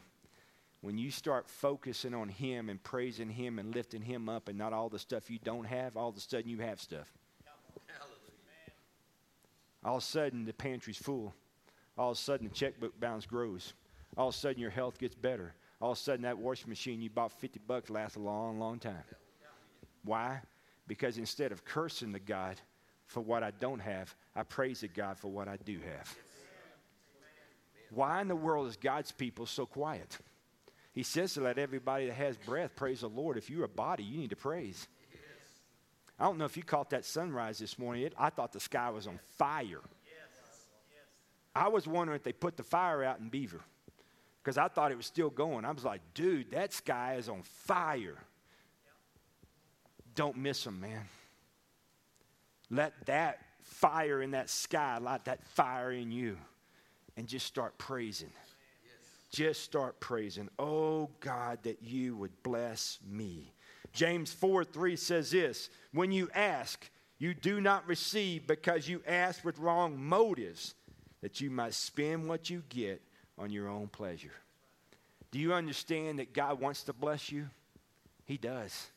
When 0.82 0.96
you 0.96 1.10
start 1.10 1.48
focusing 1.48 2.14
on 2.14 2.28
Him 2.28 2.70
and 2.70 2.82
praising 2.82 3.28
Him 3.28 3.58
and 3.58 3.74
lifting 3.74 4.02
Him 4.02 4.28
up 4.28 4.48
and 4.48 4.56
not 4.56 4.72
all 4.72 4.88
the 4.88 4.98
stuff 4.98 5.30
you 5.30 5.38
don't 5.44 5.66
have, 5.66 5.96
all 5.96 6.08
of 6.08 6.16
a 6.16 6.20
sudden 6.20 6.48
you 6.48 6.58
have 6.58 6.80
stuff. 6.80 7.12
All 9.84 9.96
of 9.96 10.02
a 10.02 10.06
sudden 10.06 10.44
the 10.44 10.52
pantry's 10.52 10.96
full. 10.96 11.34
All 11.98 12.10
of 12.12 12.16
a 12.16 12.20
sudden 12.20 12.48
the 12.48 12.54
checkbook 12.54 12.98
balance 12.98 13.26
grows. 13.26 13.74
All 14.16 14.28
of 14.28 14.34
a 14.34 14.38
sudden 14.38 14.60
your 14.60 14.70
health 14.70 14.98
gets 14.98 15.14
better. 15.14 15.54
All 15.80 15.92
of 15.92 15.98
a 15.98 16.00
sudden 16.00 16.22
that 16.22 16.38
washing 16.38 16.68
machine 16.68 17.00
you 17.00 17.10
bought 17.10 17.32
50 17.32 17.60
bucks 17.66 17.90
lasts 17.90 18.16
a 18.16 18.20
long, 18.20 18.58
long 18.58 18.78
time. 18.78 19.04
Why? 20.04 20.40
Because 20.86 21.18
instead 21.18 21.52
of 21.52 21.64
cursing 21.64 22.12
the 22.12 22.18
God 22.18 22.60
for 23.06 23.20
what 23.20 23.42
I 23.42 23.50
don't 23.50 23.80
have, 23.80 24.14
I 24.34 24.42
praise 24.44 24.80
the 24.80 24.88
God 24.88 25.18
for 25.18 25.28
what 25.28 25.46
I 25.48 25.56
do 25.56 25.78
have. 25.80 26.16
Why 27.92 28.20
in 28.20 28.28
the 28.28 28.36
world 28.36 28.68
is 28.68 28.76
God's 28.76 29.12
people 29.12 29.46
so 29.46 29.66
quiet? 29.66 30.18
He 31.00 31.04
says 31.04 31.32
to 31.32 31.40
let 31.40 31.56
everybody 31.56 32.08
that 32.08 32.12
has 32.16 32.36
breath 32.36 32.76
praise 32.76 33.00
the 33.00 33.08
Lord. 33.08 33.38
If 33.38 33.48
you're 33.48 33.64
a 33.64 33.68
body, 33.68 34.04
you 34.04 34.18
need 34.18 34.28
to 34.28 34.36
praise. 34.36 34.86
I 36.18 36.24
don't 36.24 36.36
know 36.36 36.44
if 36.44 36.58
you 36.58 36.62
caught 36.62 36.90
that 36.90 37.06
sunrise 37.06 37.58
this 37.58 37.78
morning. 37.78 38.02
It, 38.02 38.12
I 38.18 38.28
thought 38.28 38.52
the 38.52 38.60
sky 38.60 38.90
was 38.90 39.06
on 39.06 39.18
fire. 39.38 39.80
I 41.54 41.68
was 41.68 41.86
wondering 41.86 42.16
if 42.16 42.22
they 42.22 42.34
put 42.34 42.58
the 42.58 42.62
fire 42.62 43.02
out 43.02 43.18
in 43.18 43.30
Beaver 43.30 43.62
because 44.44 44.58
I 44.58 44.68
thought 44.68 44.92
it 44.92 44.98
was 44.98 45.06
still 45.06 45.30
going. 45.30 45.64
I 45.64 45.70
was 45.70 45.86
like, 45.86 46.02
dude, 46.12 46.50
that 46.50 46.74
sky 46.74 47.14
is 47.14 47.30
on 47.30 47.44
fire. 47.44 48.18
Don't 50.14 50.36
miss 50.36 50.64
them, 50.64 50.82
man. 50.82 51.08
Let 52.68 53.06
that 53.06 53.38
fire 53.62 54.20
in 54.20 54.32
that 54.32 54.50
sky 54.50 54.98
light 54.98 55.24
that 55.24 55.46
fire 55.46 55.92
in 55.92 56.12
you 56.12 56.36
and 57.16 57.26
just 57.26 57.46
start 57.46 57.78
praising. 57.78 58.32
Just 59.30 59.62
start 59.62 60.00
praising. 60.00 60.48
Oh 60.58 61.08
God, 61.20 61.60
that 61.62 61.82
you 61.82 62.16
would 62.16 62.42
bless 62.42 62.98
me. 63.08 63.52
James 63.92 64.32
4 64.32 64.64
3 64.64 64.96
says 64.96 65.30
this 65.30 65.70
When 65.92 66.12
you 66.12 66.28
ask, 66.34 66.90
you 67.18 67.34
do 67.34 67.60
not 67.60 67.86
receive 67.86 68.46
because 68.46 68.88
you 68.88 69.02
ask 69.06 69.44
with 69.44 69.58
wrong 69.58 70.02
motives, 70.02 70.74
that 71.20 71.40
you 71.40 71.50
might 71.50 71.74
spend 71.74 72.28
what 72.28 72.50
you 72.50 72.62
get 72.68 73.02
on 73.38 73.50
your 73.50 73.68
own 73.68 73.88
pleasure. 73.88 74.32
Do 75.30 75.38
you 75.38 75.52
understand 75.54 76.18
that 76.18 76.32
God 76.32 76.60
wants 76.60 76.82
to 76.84 76.92
bless 76.92 77.30
you? 77.30 77.48
He 78.24 78.36
does. 78.36 78.88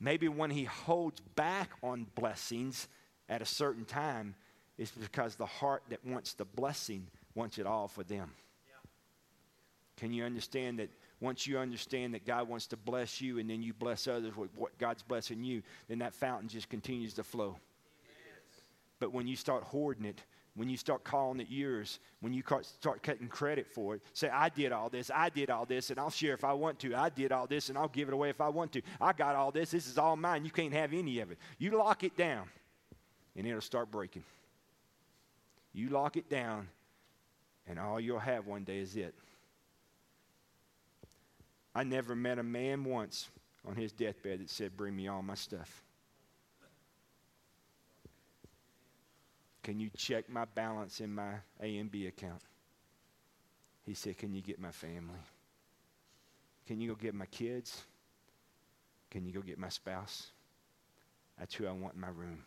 Maybe 0.00 0.28
when 0.28 0.50
He 0.50 0.64
holds 0.64 1.20
back 1.36 1.70
on 1.82 2.06
blessings 2.16 2.88
at 3.28 3.42
a 3.42 3.46
certain 3.46 3.84
time, 3.84 4.34
it's 4.76 4.90
because 4.90 5.36
the 5.36 5.46
heart 5.46 5.82
that 5.90 6.04
wants 6.04 6.32
the 6.32 6.44
blessing 6.44 7.06
wants 7.34 7.58
it 7.58 7.66
all 7.66 7.86
for 7.86 8.02
them. 8.02 8.32
Can 9.96 10.12
you 10.12 10.24
understand 10.24 10.78
that 10.78 10.90
once 11.20 11.46
you 11.46 11.58
understand 11.58 12.14
that 12.14 12.26
God 12.26 12.48
wants 12.48 12.66
to 12.68 12.76
bless 12.76 13.20
you 13.20 13.38
and 13.38 13.48
then 13.48 13.62
you 13.62 13.72
bless 13.72 14.08
others 14.08 14.36
with 14.36 14.50
what 14.56 14.76
God's 14.78 15.02
blessing 15.02 15.44
you, 15.44 15.62
then 15.88 15.98
that 16.00 16.14
fountain 16.14 16.48
just 16.48 16.68
continues 16.68 17.14
to 17.14 17.22
flow. 17.22 17.56
But 18.98 19.12
when 19.12 19.26
you 19.26 19.36
start 19.36 19.62
hoarding 19.64 20.04
it, 20.04 20.22
when 20.54 20.68
you 20.68 20.76
start 20.76 21.02
calling 21.02 21.40
it 21.40 21.46
yours, 21.48 21.98
when 22.20 22.34
you 22.34 22.42
start 22.62 23.02
cutting 23.02 23.28
credit 23.28 23.66
for 23.66 23.94
it, 23.94 24.02
say, 24.12 24.28
I 24.28 24.48
did 24.48 24.70
all 24.70 24.90
this, 24.90 25.10
I 25.14 25.30
did 25.30 25.48
all 25.48 25.64
this, 25.64 25.90
and 25.90 25.98
I'll 25.98 26.10
share 26.10 26.34
if 26.34 26.44
I 26.44 26.52
want 26.52 26.78
to. 26.80 26.94
I 26.94 27.08
did 27.08 27.32
all 27.32 27.46
this, 27.46 27.68
and 27.68 27.78
I'll 27.78 27.88
give 27.88 28.08
it 28.08 28.14
away 28.14 28.28
if 28.28 28.40
I 28.40 28.48
want 28.48 28.72
to. 28.72 28.82
I 29.00 29.12
got 29.12 29.34
all 29.34 29.50
this, 29.50 29.70
this 29.70 29.86
is 29.86 29.96
all 29.96 30.16
mine. 30.16 30.44
You 30.44 30.50
can't 30.50 30.74
have 30.74 30.92
any 30.92 31.20
of 31.20 31.30
it. 31.30 31.38
You 31.58 31.70
lock 31.70 32.04
it 32.04 32.16
down, 32.16 32.48
and 33.34 33.46
it'll 33.46 33.62
start 33.62 33.90
breaking. 33.90 34.24
You 35.72 35.88
lock 35.88 36.18
it 36.18 36.28
down, 36.28 36.68
and 37.66 37.78
all 37.78 37.98
you'll 37.98 38.18
have 38.18 38.46
one 38.46 38.64
day 38.64 38.78
is 38.78 38.94
it. 38.96 39.14
I 41.74 41.84
never 41.84 42.14
met 42.14 42.38
a 42.38 42.42
man 42.42 42.84
once 42.84 43.28
on 43.66 43.76
his 43.76 43.92
deathbed 43.92 44.40
that 44.40 44.50
said, 44.50 44.76
Bring 44.76 44.94
me 44.94 45.08
all 45.08 45.22
my 45.22 45.34
stuff. 45.34 45.82
Can 49.62 49.78
you 49.78 49.90
check 49.96 50.28
my 50.28 50.44
balance 50.44 51.00
in 51.00 51.14
my 51.14 51.34
A 51.60 51.78
and 51.78 51.90
B 51.90 52.06
account? 52.06 52.42
He 53.86 53.94
said, 53.94 54.18
Can 54.18 54.34
you 54.34 54.42
get 54.42 54.60
my 54.60 54.72
family? 54.72 55.20
Can 56.66 56.80
you 56.80 56.88
go 56.88 56.94
get 56.94 57.14
my 57.14 57.26
kids? 57.26 57.82
Can 59.10 59.24
you 59.24 59.32
go 59.32 59.40
get 59.40 59.58
my 59.58 59.68
spouse? 59.68 60.28
That's 61.38 61.54
who 61.54 61.66
I 61.66 61.72
want 61.72 61.94
in 61.94 62.00
my 62.00 62.08
room. 62.08 62.44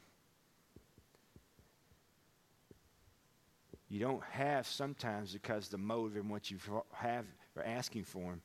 You 3.87 3.99
don't 3.99 4.23
have 4.31 4.67
sometimes 4.67 5.33
because 5.33 5.69
the 5.69 5.77
motive 5.77 6.17
and 6.17 6.29
what 6.29 6.49
you 6.49 6.57
have 6.93 7.25
or 7.55 7.63
asking 7.63 8.03
for 8.03 8.31
them 8.31 8.41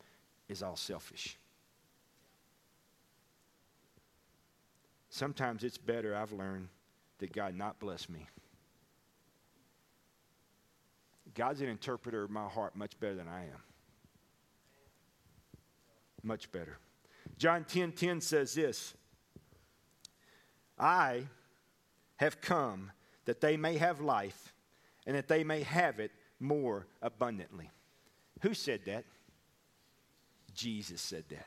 is 0.50 0.62
all 0.62 0.76
selfish. 0.76 1.38
Sometimes 5.08 5.62
it's 5.64 5.78
better, 5.78 6.14
I've 6.14 6.32
learned, 6.32 6.68
that 7.18 7.32
God 7.32 7.54
not 7.54 7.78
bless 7.78 8.08
me. 8.08 8.26
God's 11.34 11.60
an 11.60 11.68
interpreter 11.68 12.24
of 12.24 12.30
my 12.30 12.48
heart 12.48 12.74
much 12.74 12.98
better 12.98 13.14
than 13.14 13.28
I 13.28 13.42
am. 13.42 13.62
Much 16.22 16.50
better. 16.50 16.78
John 17.38 17.64
10 17.64 17.92
10 17.92 18.20
says 18.20 18.54
this 18.54 18.94
I 20.78 21.26
have 22.16 22.40
come 22.40 22.90
that 23.24 23.40
they 23.40 23.56
may 23.56 23.78
have 23.78 24.00
life 24.00 24.52
and 25.06 25.14
that 25.16 25.28
they 25.28 25.44
may 25.44 25.62
have 25.62 26.00
it 26.00 26.10
more 26.40 26.86
abundantly. 27.00 27.70
Who 28.42 28.54
said 28.54 28.80
that? 28.86 29.04
Jesus 30.54 31.00
said 31.00 31.24
that. 31.30 31.46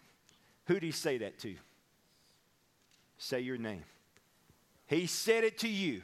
Who 0.65 0.75
did 0.75 0.83
he 0.83 0.91
say 0.91 1.17
that 1.19 1.39
to? 1.39 1.55
Say 3.17 3.41
your 3.41 3.57
name. 3.57 3.83
He 4.87 5.07
said 5.07 5.43
it 5.43 5.57
to 5.59 5.67
you. 5.67 6.01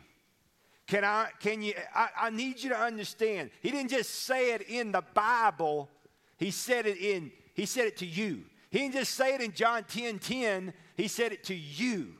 Can 0.87 1.03
I, 1.03 1.29
can 1.39 1.61
you, 1.61 1.73
I, 1.93 2.09
I 2.19 2.29
need 2.29 2.63
you 2.63 2.69
to 2.69 2.77
understand. 2.77 3.51
He 3.61 3.71
didn't 3.71 3.91
just 3.91 4.09
say 4.09 4.53
it 4.53 4.63
in 4.63 4.91
the 4.91 5.03
Bible. 5.13 5.89
He 6.37 6.51
said 6.51 6.87
it 6.87 6.97
in, 6.97 7.31
he 7.53 7.65
said 7.65 7.85
it 7.85 7.97
to 7.97 8.05
you. 8.05 8.43
He 8.71 8.79
didn't 8.79 8.93
just 8.93 9.13
say 9.13 9.35
it 9.35 9.41
in 9.41 9.53
John 9.53 9.83
10 9.83 10.19
10. 10.19 10.73
He 10.95 11.07
said 11.07 11.31
it 11.31 11.43
to 11.45 11.55
you. 11.55 12.13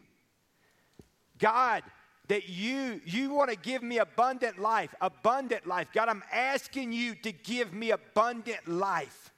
God, 1.39 1.83
that 2.29 2.48
you 2.48 3.01
you 3.05 3.31
want 3.31 3.50
to 3.50 3.55
give 3.57 3.83
me 3.83 3.98
abundant 3.98 4.57
life 4.59 4.95
abundant 5.01 5.67
life 5.67 5.88
god 5.93 6.07
i'm 6.07 6.24
asking 6.31 6.93
you 6.93 7.13
to 7.15 7.31
give 7.31 7.74
me 7.74 7.91
abundant 7.91 8.65
life 8.67 9.31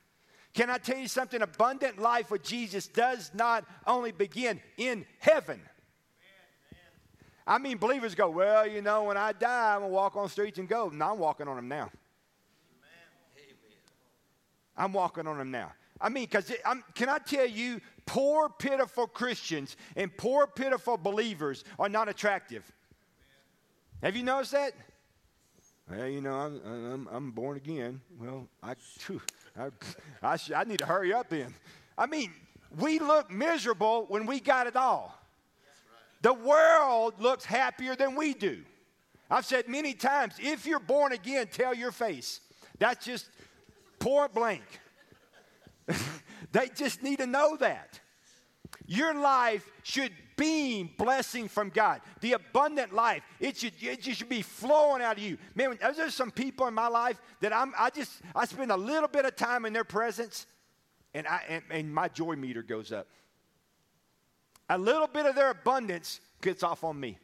can 0.54 0.70
i 0.70 0.78
tell 0.78 0.98
you 0.98 1.08
something 1.08 1.42
abundant 1.42 2.00
life 2.00 2.32
with 2.32 2.44
jesus 2.44 2.88
does 2.88 3.32
not 3.34 3.66
only 3.86 4.12
begin 4.12 4.60
in 4.78 5.06
heaven 5.20 5.62
I 7.46 7.58
mean, 7.58 7.78
believers 7.78 8.16
go, 8.16 8.30
well, 8.30 8.68
you 8.68 8.82
know, 8.82 9.06
when 9.06 9.18
I 9.18 9.34
die, 9.34 9.74
I'm 9.74 9.80
going 9.80 9.92
to 9.92 9.94
walk 9.94 10.16
on 10.16 10.30
streets 10.30 10.60
and 10.60 10.70
go. 10.70 10.90
No, 10.90 11.12
I'm 11.12 11.20
walking 11.20 11.48
on 11.48 11.56
them 11.56 11.68
now. 11.68 11.90
I'm 14.78 14.94
walking 14.94 15.28
on 15.28 15.38
them 15.38 15.52
now. 15.52 15.74
I 16.00 16.10
mean, 16.10 16.26
because 16.26 16.52
can 16.96 17.10
I 17.10 17.20
tell 17.20 17.46
you, 17.46 17.80
poor, 18.06 18.50
pitiful 18.50 19.06
Christians 19.06 19.78
and 19.96 20.16
poor, 20.16 20.48
pitiful 20.48 20.98
believers 20.98 21.64
are 21.78 21.90
not 21.90 22.10
attractive. 22.10 22.64
Have 24.02 24.16
you 24.16 24.24
noticed 24.24 24.54
that? 24.54 24.74
Well, 25.90 26.08
you 26.08 26.22
know, 26.22 26.34
I'm, 26.34 26.62
I'm, 26.66 27.08
I'm 27.12 27.32
born 27.32 27.58
again. 27.58 28.02
Well, 28.18 28.48
I, 28.64 28.76
I, 29.58 29.70
I, 30.22 30.38
I 30.56 30.64
need 30.64 30.80
to 30.80 30.86
hurry 30.86 31.14
up 31.14 31.30
then. 31.30 31.54
I 31.98 32.06
mean, 32.06 32.32
we 32.80 33.00
look 33.00 33.32
miserable 33.32 34.06
when 34.08 34.26
we 34.26 34.40
got 34.40 34.68
it 34.68 34.76
all. 34.76 35.18
The 36.22 36.34
world 36.34 37.16
looks 37.20 37.46
happier 37.46 37.96
than 37.96 38.16
we 38.16 38.34
do. 38.34 38.60
I've 39.30 39.46
said 39.46 39.68
many 39.68 39.94
times 39.94 40.36
if 40.40 40.66
you're 40.66 40.80
born 40.80 41.14
again, 41.14 41.48
tell 41.52 41.74
your 41.74 41.92
face. 41.92 42.42
That's 42.80 43.06
just 43.06 43.30
point 44.00 44.34
blank. 44.34 44.64
they 46.52 46.70
just 46.76 47.02
need 47.02 47.20
to 47.20 47.28
know 47.28 47.56
that. 47.58 48.00
Your 48.86 49.14
life 49.14 49.66
should 49.84 50.12
beam 50.42 50.90
blessing 50.98 51.48
from 51.48 51.70
God. 51.70 52.02
The 52.20 52.34
abundant 52.34 52.94
life, 52.94 53.22
it 53.40 53.58
should, 53.58 53.74
it 53.80 54.04
should 54.04 54.28
be 54.28 54.42
flowing 54.42 55.04
out 55.04 55.18
of 55.18 55.24
you. 55.24 55.38
Man, 55.54 55.78
there's 55.96 56.16
some 56.16 56.32
people 56.32 56.66
in 56.66 56.74
my 56.74 56.88
life 56.88 57.22
that 57.42 57.54
I'm, 57.54 57.74
I 57.78 57.92
just, 57.92 58.22
I 58.36 58.46
spend 58.46 58.72
a 58.72 58.78
little 58.78 59.08
bit 59.08 59.26
of 59.26 59.36
time 59.36 59.66
in 59.66 59.74
their 59.74 59.84
presence 59.84 60.48
and, 61.14 61.28
I, 61.28 61.44
and, 61.48 61.64
and 61.70 61.94
my 61.94 62.08
joy 62.08 62.36
meter 62.36 62.64
goes 62.64 62.92
up. 62.92 63.08
A 64.68 64.78
little 64.80 65.06
bit 65.06 65.28
of 65.28 65.36
their 65.36 65.52
abundance 65.52 66.20
gets 66.42 66.64
off 66.64 66.84
on 66.84 67.00
me. 67.00 67.20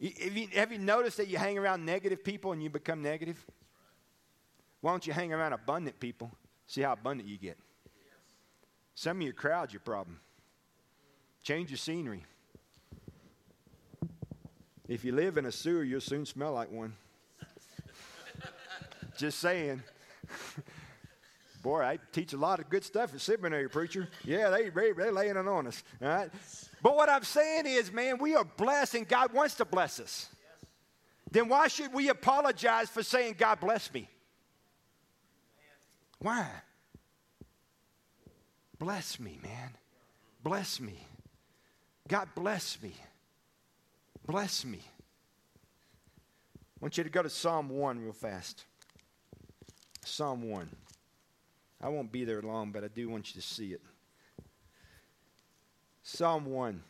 Have 0.00 0.36
you, 0.36 0.48
have 0.54 0.72
you 0.72 0.78
noticed 0.78 1.18
that 1.18 1.28
you 1.28 1.36
hang 1.36 1.58
around 1.58 1.84
negative 1.84 2.24
people 2.24 2.52
and 2.52 2.62
you 2.62 2.70
become 2.70 3.02
negative? 3.02 3.44
Why 4.80 4.92
don't 4.92 5.06
you 5.06 5.12
hang 5.12 5.30
around 5.30 5.52
abundant 5.52 6.00
people? 6.00 6.32
See 6.66 6.80
how 6.80 6.94
abundant 6.94 7.28
you 7.28 7.36
get. 7.36 7.58
Some 8.94 9.18
of 9.18 9.22
your 9.22 9.34
crowd's 9.34 9.74
your 9.74 9.80
problem. 9.80 10.20
Change 11.42 11.70
your 11.70 11.78
scenery. 11.78 12.24
If 14.88 15.04
you 15.04 15.12
live 15.12 15.36
in 15.36 15.46
a 15.46 15.52
sewer, 15.52 15.84
you'll 15.84 16.00
soon 16.00 16.26
smell 16.26 16.52
like 16.52 16.70
one. 16.70 16.94
Just 19.16 19.38
saying. 19.38 19.82
Boy, 21.62 21.82
I 21.82 21.98
teach 22.12 22.32
a 22.32 22.36
lot 22.36 22.58
of 22.58 22.68
good 22.68 22.84
stuff 22.84 23.14
at 23.14 23.20
seminary, 23.20 23.68
preacher. 23.68 24.08
Yeah, 24.24 24.50
they, 24.50 24.70
they, 24.70 24.92
they're 24.92 25.12
laying 25.12 25.36
it 25.36 25.46
on 25.46 25.66
us. 25.66 25.84
All 26.02 26.08
right? 26.08 26.30
But 26.82 26.96
what 26.96 27.08
I'm 27.08 27.22
saying 27.22 27.66
is, 27.66 27.92
man, 27.92 28.18
we 28.18 28.34
are 28.34 28.44
blessed 28.44 28.94
and 28.94 29.08
God 29.08 29.32
wants 29.32 29.54
to 29.56 29.64
bless 29.64 30.00
us. 30.00 30.28
Then 31.30 31.48
why 31.48 31.68
should 31.68 31.92
we 31.92 32.08
apologize 32.08 32.88
for 32.88 33.02
saying, 33.02 33.36
God 33.38 33.60
bless 33.60 33.92
me? 33.92 34.08
Why? 36.18 36.46
Bless 38.78 39.20
me, 39.20 39.38
man. 39.42 39.70
Bless 40.42 40.80
me. 40.80 41.06
God 42.10 42.28
bless 42.34 42.76
me. 42.82 42.92
Bless 44.26 44.64
me. 44.64 44.80
I 44.82 46.58
want 46.80 46.98
you 46.98 47.04
to 47.04 47.10
go 47.10 47.22
to 47.22 47.30
Psalm 47.30 47.68
1 47.68 48.00
real 48.00 48.12
fast. 48.12 48.64
Psalm 50.04 50.50
1. 50.50 50.68
I 51.80 51.88
won't 51.88 52.10
be 52.10 52.24
there 52.24 52.42
long, 52.42 52.72
but 52.72 52.82
I 52.82 52.88
do 52.88 53.08
want 53.08 53.32
you 53.32 53.40
to 53.40 53.46
see 53.46 53.72
it. 53.72 53.80
Psalm 56.02 56.46
1. 56.46 56.82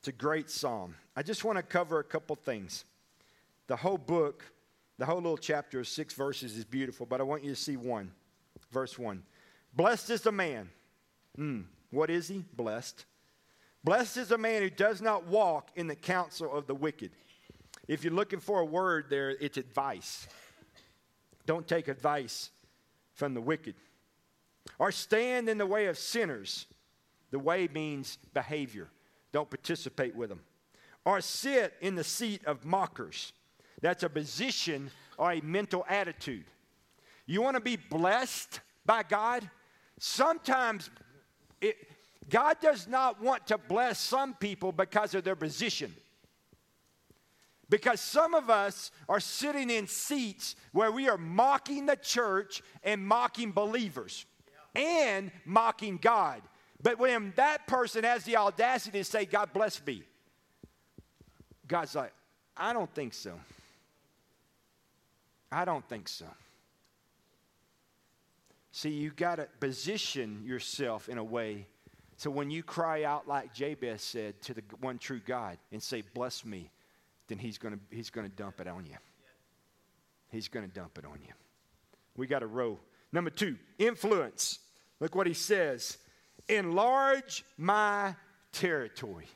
It's 0.00 0.08
a 0.08 0.12
great 0.12 0.50
psalm. 0.50 0.96
I 1.16 1.22
just 1.22 1.44
want 1.44 1.56
to 1.56 1.62
cover 1.62 1.98
a 1.98 2.04
couple 2.04 2.36
things. 2.36 2.84
The 3.68 3.76
whole 3.76 3.96
book, 3.96 4.44
the 4.98 5.06
whole 5.06 5.16
little 5.16 5.38
chapter 5.38 5.80
of 5.80 5.88
six 5.88 6.12
verses 6.12 6.58
is 6.58 6.66
beautiful, 6.66 7.06
but 7.06 7.22
I 7.22 7.24
want 7.24 7.42
you 7.42 7.48
to 7.50 7.56
see 7.56 7.78
one. 7.78 8.12
Verse 8.70 8.98
1. 8.98 9.22
Blessed 9.74 10.10
is 10.10 10.20
the 10.20 10.32
man. 10.32 10.68
Mm, 11.38 11.64
what 11.90 12.10
is 12.10 12.28
he? 12.28 12.44
Blessed. 12.54 13.06
Blessed 13.84 14.16
is 14.16 14.32
a 14.32 14.38
man 14.38 14.62
who 14.62 14.70
does 14.70 15.00
not 15.00 15.26
walk 15.26 15.70
in 15.76 15.86
the 15.86 15.94
counsel 15.94 16.52
of 16.52 16.66
the 16.66 16.74
wicked. 16.74 17.10
If 17.86 18.04
you're 18.04 18.12
looking 18.12 18.40
for 18.40 18.60
a 18.60 18.64
word 18.64 19.06
there, 19.08 19.30
it's 19.30 19.56
advice. 19.56 20.26
Don't 21.46 21.66
take 21.66 21.88
advice 21.88 22.50
from 23.14 23.34
the 23.34 23.40
wicked. 23.40 23.74
Or 24.78 24.92
stand 24.92 25.48
in 25.48 25.58
the 25.58 25.66
way 25.66 25.86
of 25.86 25.96
sinners. 25.96 26.66
The 27.30 27.38
way 27.38 27.68
means 27.72 28.18
behavior. 28.34 28.88
Don't 29.32 29.48
participate 29.48 30.14
with 30.14 30.28
them. 30.28 30.40
Or 31.04 31.20
sit 31.20 31.72
in 31.80 31.94
the 31.94 32.04
seat 32.04 32.44
of 32.44 32.64
mockers. 32.64 33.32
That's 33.80 34.02
a 34.02 34.08
position 34.08 34.90
or 35.16 35.32
a 35.32 35.40
mental 35.40 35.86
attitude. 35.88 36.44
You 37.26 37.42
want 37.42 37.56
to 37.56 37.62
be 37.62 37.76
blessed 37.76 38.60
by 38.84 39.02
God? 39.02 39.48
Sometimes 39.98 40.90
it, 41.60 41.76
God 42.28 42.56
does 42.60 42.86
not 42.86 43.22
want 43.22 43.46
to 43.48 43.58
bless 43.58 43.98
some 43.98 44.34
people 44.34 44.72
because 44.72 45.14
of 45.14 45.24
their 45.24 45.36
position. 45.36 45.94
Because 47.70 48.00
some 48.00 48.34
of 48.34 48.48
us 48.48 48.90
are 49.08 49.20
sitting 49.20 49.70
in 49.70 49.86
seats 49.86 50.56
where 50.72 50.90
we 50.90 51.08
are 51.08 51.18
mocking 51.18 51.86
the 51.86 51.96
church 51.96 52.62
and 52.82 53.06
mocking 53.06 53.52
believers 53.52 54.24
and 54.74 55.30
mocking 55.44 55.98
God. 55.98 56.40
But 56.82 56.98
when 56.98 57.32
that 57.36 57.66
person 57.66 58.04
has 58.04 58.24
the 58.24 58.36
audacity 58.36 58.98
to 58.98 59.04
say, 59.04 59.24
God 59.26 59.52
bless 59.52 59.84
me, 59.84 60.02
God's 61.66 61.94
like, 61.94 62.12
I 62.56 62.72
don't 62.72 62.92
think 62.94 63.12
so. 63.12 63.34
I 65.52 65.64
don't 65.64 65.86
think 65.88 66.08
so. 66.08 66.26
See, 68.72 68.90
you 68.90 69.10
got 69.10 69.36
to 69.36 69.48
position 69.60 70.42
yourself 70.44 71.08
in 71.08 71.18
a 71.18 71.24
way 71.24 71.66
so 72.18 72.30
when 72.30 72.50
you 72.50 72.64
cry 72.64 73.04
out 73.04 73.26
like 73.26 73.54
Jabez 73.54 74.02
said 74.02 74.42
to 74.42 74.52
the 74.52 74.62
one 74.80 74.98
true 74.98 75.20
God 75.24 75.56
and 75.72 75.82
say, 75.82 76.02
"Bless 76.14 76.44
me," 76.44 76.70
then 77.28 77.38
He's 77.38 77.58
going 77.58 77.74
to 77.74 77.96
He's 77.96 78.10
to 78.10 78.28
dump 78.28 78.60
it 78.60 78.66
on 78.66 78.84
you. 78.84 78.96
He's 80.30 80.48
going 80.48 80.68
to 80.68 80.74
dump 80.74 80.98
it 80.98 81.04
on 81.04 81.18
you. 81.26 81.32
We 82.16 82.26
got 82.26 82.42
a 82.42 82.46
row. 82.46 82.78
Number 83.12 83.30
two, 83.30 83.56
influence. 83.78 84.58
Look 85.00 85.14
what 85.14 85.26
he 85.26 85.32
says 85.32 85.96
enlarge 86.48 87.44
my 87.56 88.16
territory. 88.52 89.28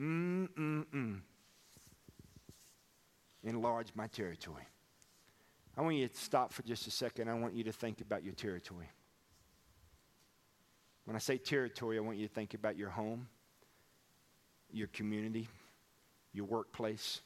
Mm-mm-mm. 0.00 1.20
Enlarge 3.44 3.88
my 3.94 4.06
territory. 4.06 4.66
I 5.76 5.82
want 5.82 5.96
you 5.96 6.08
to 6.08 6.16
stop 6.16 6.52
for 6.52 6.62
just 6.62 6.86
a 6.86 6.90
second. 6.90 7.28
I 7.28 7.34
want 7.34 7.54
you 7.54 7.64
to 7.64 7.72
think 7.72 8.00
about 8.00 8.24
your 8.24 8.34
territory. 8.34 8.88
When 11.04 11.16
I 11.16 11.18
say 11.18 11.38
territory, 11.38 11.98
I 11.98 12.00
want 12.00 12.18
you 12.18 12.28
to 12.28 12.34
think 12.34 12.54
about 12.54 12.76
your 12.76 12.90
home, 12.90 13.28
your 14.72 14.88
community, 14.88 15.48
your 16.32 16.44
workplace. 16.44 17.20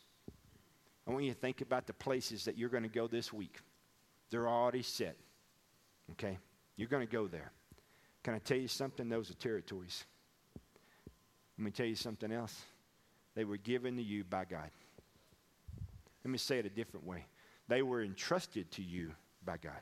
I 1.06 1.10
want 1.10 1.24
you 1.24 1.32
to 1.32 1.38
think 1.38 1.60
about 1.60 1.86
the 1.86 1.92
places 1.92 2.46
that 2.46 2.56
you're 2.56 2.70
going 2.70 2.84
to 2.84 2.88
go 2.88 3.06
this 3.06 3.32
week. 3.32 3.58
They're 4.30 4.48
already 4.48 4.82
set. 4.82 5.16
Okay? 6.12 6.38
You're 6.76 6.88
going 6.88 7.06
to 7.06 7.12
go 7.12 7.26
there. 7.26 7.52
Can 8.22 8.34
I 8.34 8.38
tell 8.38 8.56
you 8.56 8.68
something? 8.68 9.08
Those 9.08 9.30
are 9.30 9.34
territories. 9.34 10.04
Let 11.58 11.64
me 11.64 11.70
tell 11.70 11.86
you 11.86 11.94
something 11.94 12.32
else. 12.32 12.58
They 13.34 13.44
were 13.44 13.58
given 13.58 13.96
to 13.96 14.02
you 14.02 14.24
by 14.24 14.44
God. 14.44 14.70
Let 16.24 16.30
me 16.30 16.38
say 16.38 16.58
it 16.58 16.66
a 16.66 16.70
different 16.70 17.06
way. 17.06 17.26
They 17.68 17.82
were 17.82 18.02
entrusted 18.02 18.70
to 18.72 18.82
you 18.82 19.12
by 19.44 19.58
God. 19.58 19.80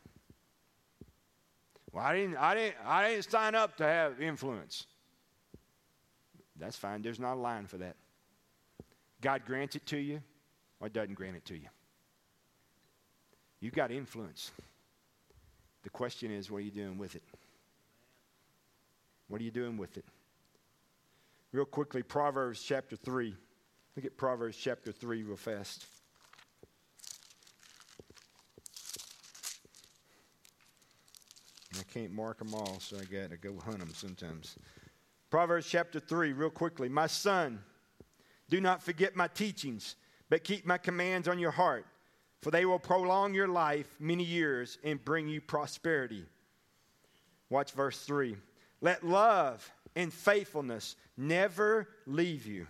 Well, 1.92 2.05
I 2.05 2.16
didn't, 2.16 2.37
I 2.37 2.55
didn't, 2.55 2.76
I 2.87 3.09
didn't 3.09 3.31
sign 3.31 3.55
up 3.55 3.76
to 3.76 3.85
have 3.85 4.20
influence. 4.20 4.87
That's 6.59 6.76
fine. 6.76 7.02
There's 7.02 7.20
not 7.20 7.35
a 7.35 7.40
line 7.40 7.66
for 7.66 7.76
that. 7.78 7.96
God 9.20 9.42
grants 9.46 9.76
it 9.76 9.87
to 9.87 9.98
you 9.98 10.22
or 10.81 10.88
doesn't 10.88 11.14
grant 11.14 11.37
it 11.37 11.44
to 11.46 11.55
you. 11.55 11.68
You've 13.61 13.74
got 13.74 13.90
influence. 13.90 14.50
The 15.83 15.90
question 15.90 16.31
is, 16.31 16.50
what 16.50 16.59
are 16.59 16.62
you 16.62 16.70
doing 16.70 16.98
with 16.98 17.14
it? 17.14 17.22
What 19.28 19.40
are 19.40 19.44
you 19.44 19.50
doing 19.50 19.76
with 19.76 19.96
it? 19.96 20.05
Real 21.52 21.64
quickly, 21.64 22.02
Proverbs 22.02 22.62
chapter 22.62 22.96
3. 22.96 23.35
Look 23.96 24.05
at 24.05 24.16
Proverbs 24.16 24.57
chapter 24.57 24.90
3 24.90 25.22
real 25.22 25.37
fast. 25.37 25.85
I 31.78 31.82
can't 31.92 32.12
mark 32.12 32.38
them 32.38 32.54
all, 32.54 32.78
so 32.80 32.96
I 32.96 33.04
got 33.04 33.30
to 33.30 33.37
go 33.37 33.58
hunt 33.64 33.78
them 33.78 33.92
sometimes. 33.94 34.56
Proverbs 35.30 35.66
chapter 35.68 35.98
3, 35.98 36.32
real 36.32 36.50
quickly. 36.50 36.88
My 36.88 37.06
son, 37.06 37.61
do 38.50 38.61
not 38.61 38.82
forget 38.82 39.16
my 39.16 39.28
teachings, 39.28 39.96
but 40.28 40.44
keep 40.44 40.66
my 40.66 40.78
commands 40.78 41.28
on 41.28 41.38
your 41.38 41.50
heart, 41.50 41.87
for 42.40 42.50
they 42.50 42.66
will 42.66 42.78
prolong 42.78 43.32
your 43.32 43.48
life 43.48 43.96
many 43.98 44.24
years 44.24 44.78
and 44.85 45.02
bring 45.02 45.28
you 45.28 45.40
prosperity. 45.40 46.24
Watch 47.48 47.72
verse 47.72 47.98
3. 48.00 48.37
Let 48.80 49.06
love 49.06 49.70
and 49.94 50.12
faithfulness 50.12 50.96
never 51.16 51.88
leave 52.06 52.46
you. 52.46 52.66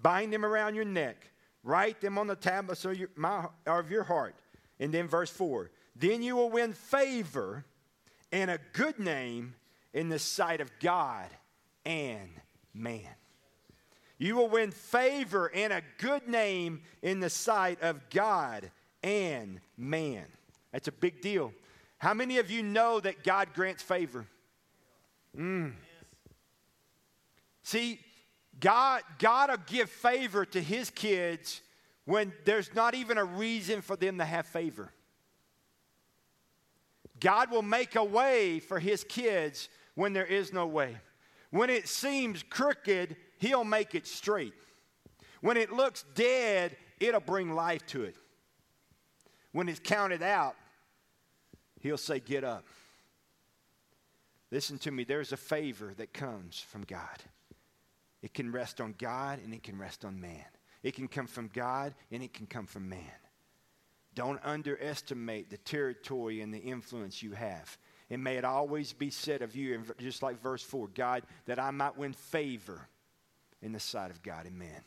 Bind 0.00 0.32
them 0.32 0.44
around 0.44 0.74
your 0.74 0.84
neck, 0.84 1.30
write 1.62 2.00
them 2.00 2.18
on 2.18 2.26
the 2.26 2.36
tablets 2.36 2.84
of 2.84 2.98
your, 2.98 3.10
my, 3.16 3.46
of 3.66 3.90
your 3.90 4.02
heart. 4.02 4.34
And 4.80 4.92
then 4.92 5.06
verse 5.06 5.30
4 5.30 5.70
Then 5.94 6.22
you 6.22 6.36
will 6.36 6.50
win 6.50 6.72
favor 6.72 7.64
and 8.34 8.50
a 8.50 8.58
good 8.72 8.98
name 8.98 9.54
in 9.92 10.08
the 10.08 10.18
sight 10.18 10.60
of 10.60 10.68
God 10.80 11.28
and 11.86 12.28
man. 12.74 13.14
You 14.18 14.34
will 14.34 14.48
win 14.48 14.72
favor 14.72 15.52
and 15.54 15.72
a 15.72 15.82
good 15.98 16.26
name 16.26 16.82
in 17.00 17.20
the 17.20 17.30
sight 17.30 17.80
of 17.80 18.10
God 18.10 18.72
and 19.04 19.60
man. 19.76 20.24
That's 20.72 20.88
a 20.88 20.92
big 20.92 21.20
deal. 21.20 21.52
How 21.98 22.12
many 22.12 22.38
of 22.38 22.50
you 22.50 22.64
know 22.64 22.98
that 22.98 23.22
God 23.22 23.54
grants 23.54 23.84
favor? 23.84 24.26
Mm. 25.38 25.74
See, 27.62 28.00
God, 28.58 29.02
God 29.20 29.50
will 29.50 29.58
give 29.68 29.88
favor 29.88 30.44
to 30.44 30.60
his 30.60 30.90
kids 30.90 31.60
when 32.04 32.32
there's 32.44 32.74
not 32.74 32.96
even 32.96 33.16
a 33.16 33.24
reason 33.24 33.80
for 33.80 33.94
them 33.94 34.18
to 34.18 34.24
have 34.24 34.46
favor. 34.46 34.90
God 37.24 37.50
will 37.50 37.62
make 37.62 37.96
a 37.96 38.04
way 38.04 38.60
for 38.60 38.78
his 38.78 39.02
kids 39.02 39.70
when 39.94 40.12
there 40.12 40.26
is 40.26 40.52
no 40.52 40.66
way. 40.66 40.98
When 41.50 41.70
it 41.70 41.88
seems 41.88 42.42
crooked, 42.42 43.16
he'll 43.38 43.64
make 43.64 43.94
it 43.94 44.06
straight. 44.06 44.52
When 45.40 45.56
it 45.56 45.72
looks 45.72 46.04
dead, 46.14 46.76
it'll 47.00 47.20
bring 47.20 47.54
life 47.54 47.86
to 47.86 48.02
it. 48.02 48.16
When 49.52 49.70
it's 49.70 49.80
counted 49.80 50.22
out, 50.22 50.54
he'll 51.80 51.96
say, 51.96 52.20
Get 52.20 52.44
up. 52.44 52.66
Listen 54.50 54.76
to 54.80 54.90
me, 54.90 55.04
there's 55.04 55.32
a 55.32 55.38
favor 55.38 55.94
that 55.96 56.12
comes 56.12 56.60
from 56.60 56.82
God. 56.82 57.22
It 58.20 58.34
can 58.34 58.52
rest 58.52 58.82
on 58.82 58.94
God 58.98 59.38
and 59.42 59.54
it 59.54 59.62
can 59.62 59.78
rest 59.78 60.04
on 60.04 60.20
man. 60.20 60.44
It 60.82 60.94
can 60.94 61.08
come 61.08 61.26
from 61.26 61.48
God 61.54 61.94
and 62.12 62.22
it 62.22 62.34
can 62.34 62.46
come 62.46 62.66
from 62.66 62.86
man. 62.90 63.00
Don't 64.14 64.40
underestimate 64.44 65.50
the 65.50 65.58
territory 65.58 66.40
and 66.40 66.52
the 66.52 66.58
influence 66.58 67.22
you 67.22 67.32
have. 67.32 67.76
And 68.10 68.22
may 68.22 68.36
it 68.36 68.44
always 68.44 68.92
be 68.92 69.10
said 69.10 69.42
of 69.42 69.56
you, 69.56 69.82
just 69.98 70.22
like 70.22 70.40
verse 70.42 70.62
4 70.62 70.88
God, 70.94 71.24
that 71.46 71.58
I 71.58 71.70
might 71.70 71.96
win 71.96 72.12
favor 72.12 72.88
in 73.62 73.72
the 73.72 73.80
sight 73.80 74.10
of 74.10 74.22
God 74.22 74.46
and 74.46 74.58
man. 74.58 74.82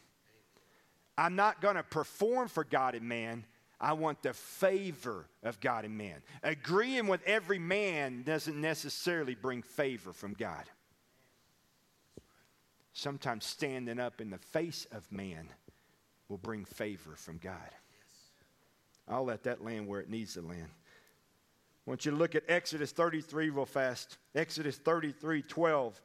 I'm 1.18 1.36
not 1.36 1.62
going 1.62 1.76
to 1.76 1.84
perform 1.84 2.48
for 2.48 2.64
God 2.64 2.94
and 2.94 3.10
man. 3.10 3.44
I 3.80 3.94
want 3.94 4.22
the 4.22 4.34
favor 4.34 5.28
of 5.44 5.60
God 5.60 5.84
and 5.84 5.98
man. 5.98 6.22
Agreeing 6.44 7.08
with 7.08 7.22
every 7.26 7.60
man 7.60 8.24
doesn't 8.24 8.60
necessarily 8.60 9.36
bring 9.36 9.62
favor 9.62 10.14
from 10.14 10.34
God. 10.34 10.64
Sometimes 12.94 13.46
standing 13.46 14.00
up 14.00 14.22
in 14.22 14.30
the 14.30 14.38
face 14.38 14.88
of 14.92 15.12
man 15.12 15.50
will 16.30 16.40
bring 16.40 16.66
favor 16.66 17.16
from 17.16 17.38
God. 17.38 17.70
I'll 19.08 19.26
let 19.26 19.44
that 19.44 19.64
land 19.64 19.88
where 19.88 20.02
it 20.02 20.10
needs 20.10 20.34
to 20.34 20.42
land. 20.42 20.68
I 20.68 21.90
want 21.90 22.06
you 22.06 22.12
to 22.12 22.18
look 22.18 22.36
at 22.36 22.44
Exodus 22.50 22.92
33 22.92 23.50
real 23.50 23.66
fast. 23.66 24.18
Exodus 24.36 24.78
33 24.78 25.42
12. 25.44 26.02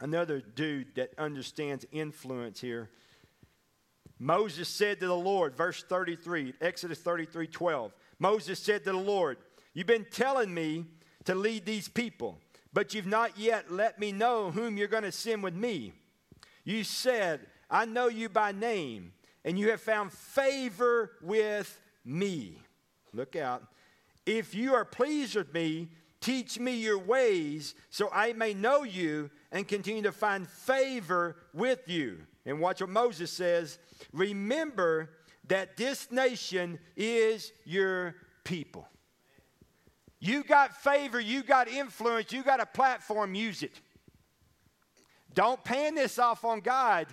Another 0.00 0.40
dude 0.40 0.94
that 0.96 1.10
understands 1.18 1.84
influence 1.92 2.60
here. 2.60 2.90
Moses 4.18 4.68
said 4.68 5.00
to 5.00 5.06
the 5.06 5.14
Lord, 5.14 5.54
verse 5.56 5.82
33, 5.82 6.54
Exodus 6.60 6.98
33 7.00 7.46
12. 7.48 7.92
Moses 8.18 8.58
said 8.58 8.84
to 8.84 8.92
the 8.92 8.98
Lord, 8.98 9.36
You've 9.74 9.86
been 9.86 10.06
telling 10.10 10.52
me 10.52 10.86
to 11.24 11.34
lead 11.34 11.66
these 11.66 11.88
people, 11.88 12.38
but 12.72 12.94
you've 12.94 13.06
not 13.06 13.38
yet 13.38 13.70
let 13.70 13.98
me 13.98 14.12
know 14.12 14.50
whom 14.50 14.76
you're 14.76 14.88
going 14.88 15.02
to 15.02 15.12
send 15.12 15.42
with 15.42 15.54
me. 15.54 15.92
You 16.64 16.84
said, 16.84 17.40
I 17.70 17.84
know 17.84 18.08
you 18.08 18.28
by 18.28 18.52
name, 18.52 19.12
and 19.44 19.58
you 19.58 19.70
have 19.70 19.80
found 19.80 20.12
favor 20.12 21.12
with 21.22 21.80
me. 22.04 22.58
Look 23.12 23.36
out. 23.36 23.64
If 24.24 24.54
you 24.54 24.74
are 24.74 24.84
pleased 24.84 25.36
with 25.36 25.52
me, 25.52 25.88
teach 26.20 26.58
me 26.58 26.76
your 26.76 26.98
ways 26.98 27.74
so 27.90 28.08
I 28.12 28.32
may 28.32 28.54
know 28.54 28.84
you 28.84 29.30
and 29.50 29.66
continue 29.66 30.02
to 30.02 30.12
find 30.12 30.48
favor 30.48 31.36
with 31.52 31.88
you. 31.88 32.18
And 32.46 32.60
watch 32.60 32.80
what 32.80 32.90
Moses 32.90 33.30
says 33.30 33.78
Remember 34.12 35.10
that 35.48 35.76
this 35.76 36.10
nation 36.10 36.78
is 36.96 37.52
your 37.64 38.14
people. 38.44 38.88
You 40.18 40.44
got 40.44 40.76
favor, 40.76 41.20
you 41.20 41.42
got 41.42 41.68
influence, 41.68 42.32
you 42.32 42.42
got 42.44 42.60
a 42.60 42.66
platform, 42.66 43.34
use 43.34 43.62
it. 43.62 43.80
Don't 45.34 45.62
pan 45.64 45.94
this 45.96 46.18
off 46.18 46.44
on 46.44 46.60
God, 46.60 47.06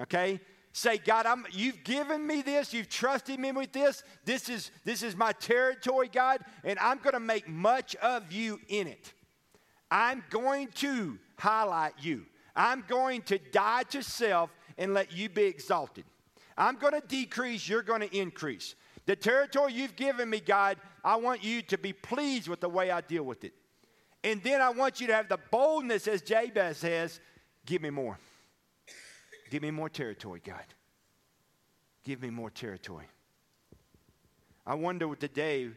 okay? 0.00 0.40
Say, 0.76 0.98
God, 0.98 1.24
I'm, 1.24 1.46
you've 1.52 1.84
given 1.84 2.26
me 2.26 2.42
this, 2.42 2.74
you've 2.74 2.88
trusted 2.88 3.38
me 3.38 3.52
with 3.52 3.70
this. 3.70 4.02
This 4.24 4.48
is, 4.48 4.72
this 4.84 5.04
is 5.04 5.14
my 5.14 5.30
territory, 5.30 6.10
God, 6.12 6.40
and 6.64 6.80
I'm 6.80 6.98
going 6.98 7.12
to 7.12 7.20
make 7.20 7.48
much 7.48 7.94
of 7.96 8.32
you 8.32 8.58
in 8.66 8.88
it. 8.88 9.14
I'm 9.88 10.24
going 10.30 10.66
to 10.76 11.16
highlight 11.38 11.92
you. 12.00 12.26
I'm 12.56 12.82
going 12.88 13.22
to 13.22 13.38
die 13.38 13.84
to 13.90 14.02
self 14.02 14.50
and 14.76 14.92
let 14.92 15.12
you 15.12 15.28
be 15.28 15.44
exalted. 15.44 16.06
I'm 16.58 16.74
going 16.74 17.00
to 17.00 17.06
decrease, 17.06 17.68
you're 17.68 17.82
going 17.82 18.00
to 18.00 18.12
increase. 18.16 18.74
The 19.06 19.14
territory 19.14 19.74
you've 19.74 19.94
given 19.94 20.28
me, 20.28 20.40
God, 20.40 20.78
I 21.04 21.14
want 21.16 21.44
you 21.44 21.62
to 21.62 21.78
be 21.78 21.92
pleased 21.92 22.48
with 22.48 22.60
the 22.60 22.68
way 22.68 22.90
I 22.90 23.00
deal 23.00 23.22
with 23.22 23.44
it. 23.44 23.52
And 24.24 24.42
then 24.42 24.60
I 24.60 24.70
want 24.70 25.00
you 25.00 25.06
to 25.06 25.14
have 25.14 25.28
the 25.28 25.38
boldness, 25.52 26.08
as 26.08 26.20
Jabez 26.20 26.78
says, 26.78 27.20
give 27.64 27.80
me 27.80 27.90
more. 27.90 28.18
Give 29.54 29.62
me 29.62 29.70
more 29.70 29.88
territory, 29.88 30.42
God. 30.44 30.64
Give 32.02 32.20
me 32.20 32.28
more 32.28 32.50
territory. 32.50 33.06
I 34.66 34.74
wonder 34.74 35.14
today, 35.14 35.68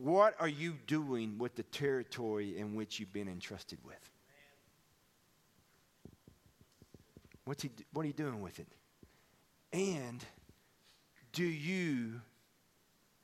what 0.00 0.34
are 0.40 0.48
you 0.48 0.74
doing 0.88 1.38
with 1.38 1.54
the 1.54 1.62
territory 1.62 2.58
in 2.58 2.74
which 2.74 2.98
you've 2.98 3.12
been 3.12 3.28
entrusted 3.28 3.78
with? 3.84 4.10
What's 7.44 7.62
he, 7.62 7.70
what 7.92 8.02
are 8.02 8.08
you 8.08 8.12
doing 8.12 8.40
with 8.40 8.58
it? 8.58 8.66
And 9.72 10.24
do 11.32 11.44
you 11.44 12.20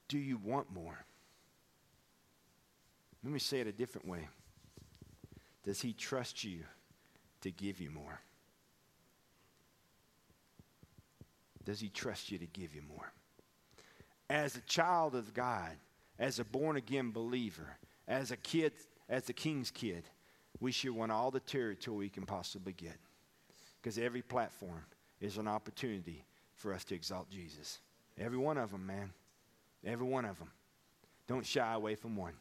do 0.07 0.19
you 0.19 0.37
want 0.37 0.73
more? 0.73 1.05
Let 3.25 3.33
me 3.33 3.41
say 3.41 3.59
it 3.59 3.67
a 3.67 3.73
different 3.73 4.07
way. 4.07 4.29
Does 5.65 5.81
he 5.81 5.93
trust 5.93 6.45
you 6.45 6.61
to 7.41 7.51
give 7.51 7.81
you 7.81 7.91
more? 7.91 8.21
Does 11.69 11.81
he 11.81 11.91
trust 11.91 12.33
you 12.33 12.39
to 12.39 12.47
give 12.47 12.75
you 12.75 12.81
more? 12.81 13.13
As 14.31 14.57
a 14.57 14.63
child 14.63 15.15
of 15.15 15.35
God, 15.35 15.73
as 16.19 16.39
a 16.39 16.45
born 16.45 16.77
again 16.77 17.11
believer, 17.11 17.77
as 18.09 18.31
a 18.31 18.39
kid, 18.39 18.73
as 19.07 19.29
a 19.29 19.35
king's 19.35 19.71
kid, 19.71 20.05
we 20.61 20.73
should 20.73 20.93
want 20.93 21.13
all 21.13 21.31
the 21.31 21.41
territory 21.41 21.99
we 21.99 22.09
can 22.09 22.25
possibly 22.25 22.73
get. 22.73 22.97
Because 23.77 23.99
every 23.99 24.23
platform 24.23 24.83
is 25.21 25.37
an 25.37 25.47
opportunity 25.47 26.25
for 26.55 26.73
us 26.73 26.85
to 26.85 26.95
exalt 26.95 27.29
Jesus. 27.29 27.81
Every 28.17 28.39
one 28.39 28.57
of 28.57 28.71
them, 28.71 28.87
man. 28.87 29.13
Every 29.85 30.07
one 30.07 30.25
of 30.25 30.39
them. 30.39 30.51
Don't 31.27 31.45
shy 31.45 31.75
away 31.75 31.97
from 31.97 32.17
one. 32.17 32.33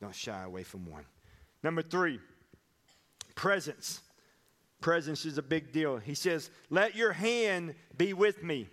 Don't 0.00 0.14
shy 0.14 0.42
away 0.42 0.62
from 0.62 0.90
one. 0.90 1.04
Number 1.62 1.82
three, 1.82 2.18
presence. 3.34 4.00
Presence 4.82 5.24
is 5.24 5.38
a 5.38 5.42
big 5.42 5.72
deal. 5.72 5.96
He 5.96 6.14
says, 6.14 6.50
Let 6.68 6.94
your 6.94 7.12
hand 7.12 7.74
be 7.96 8.12
with 8.12 8.42
me. 8.42 8.68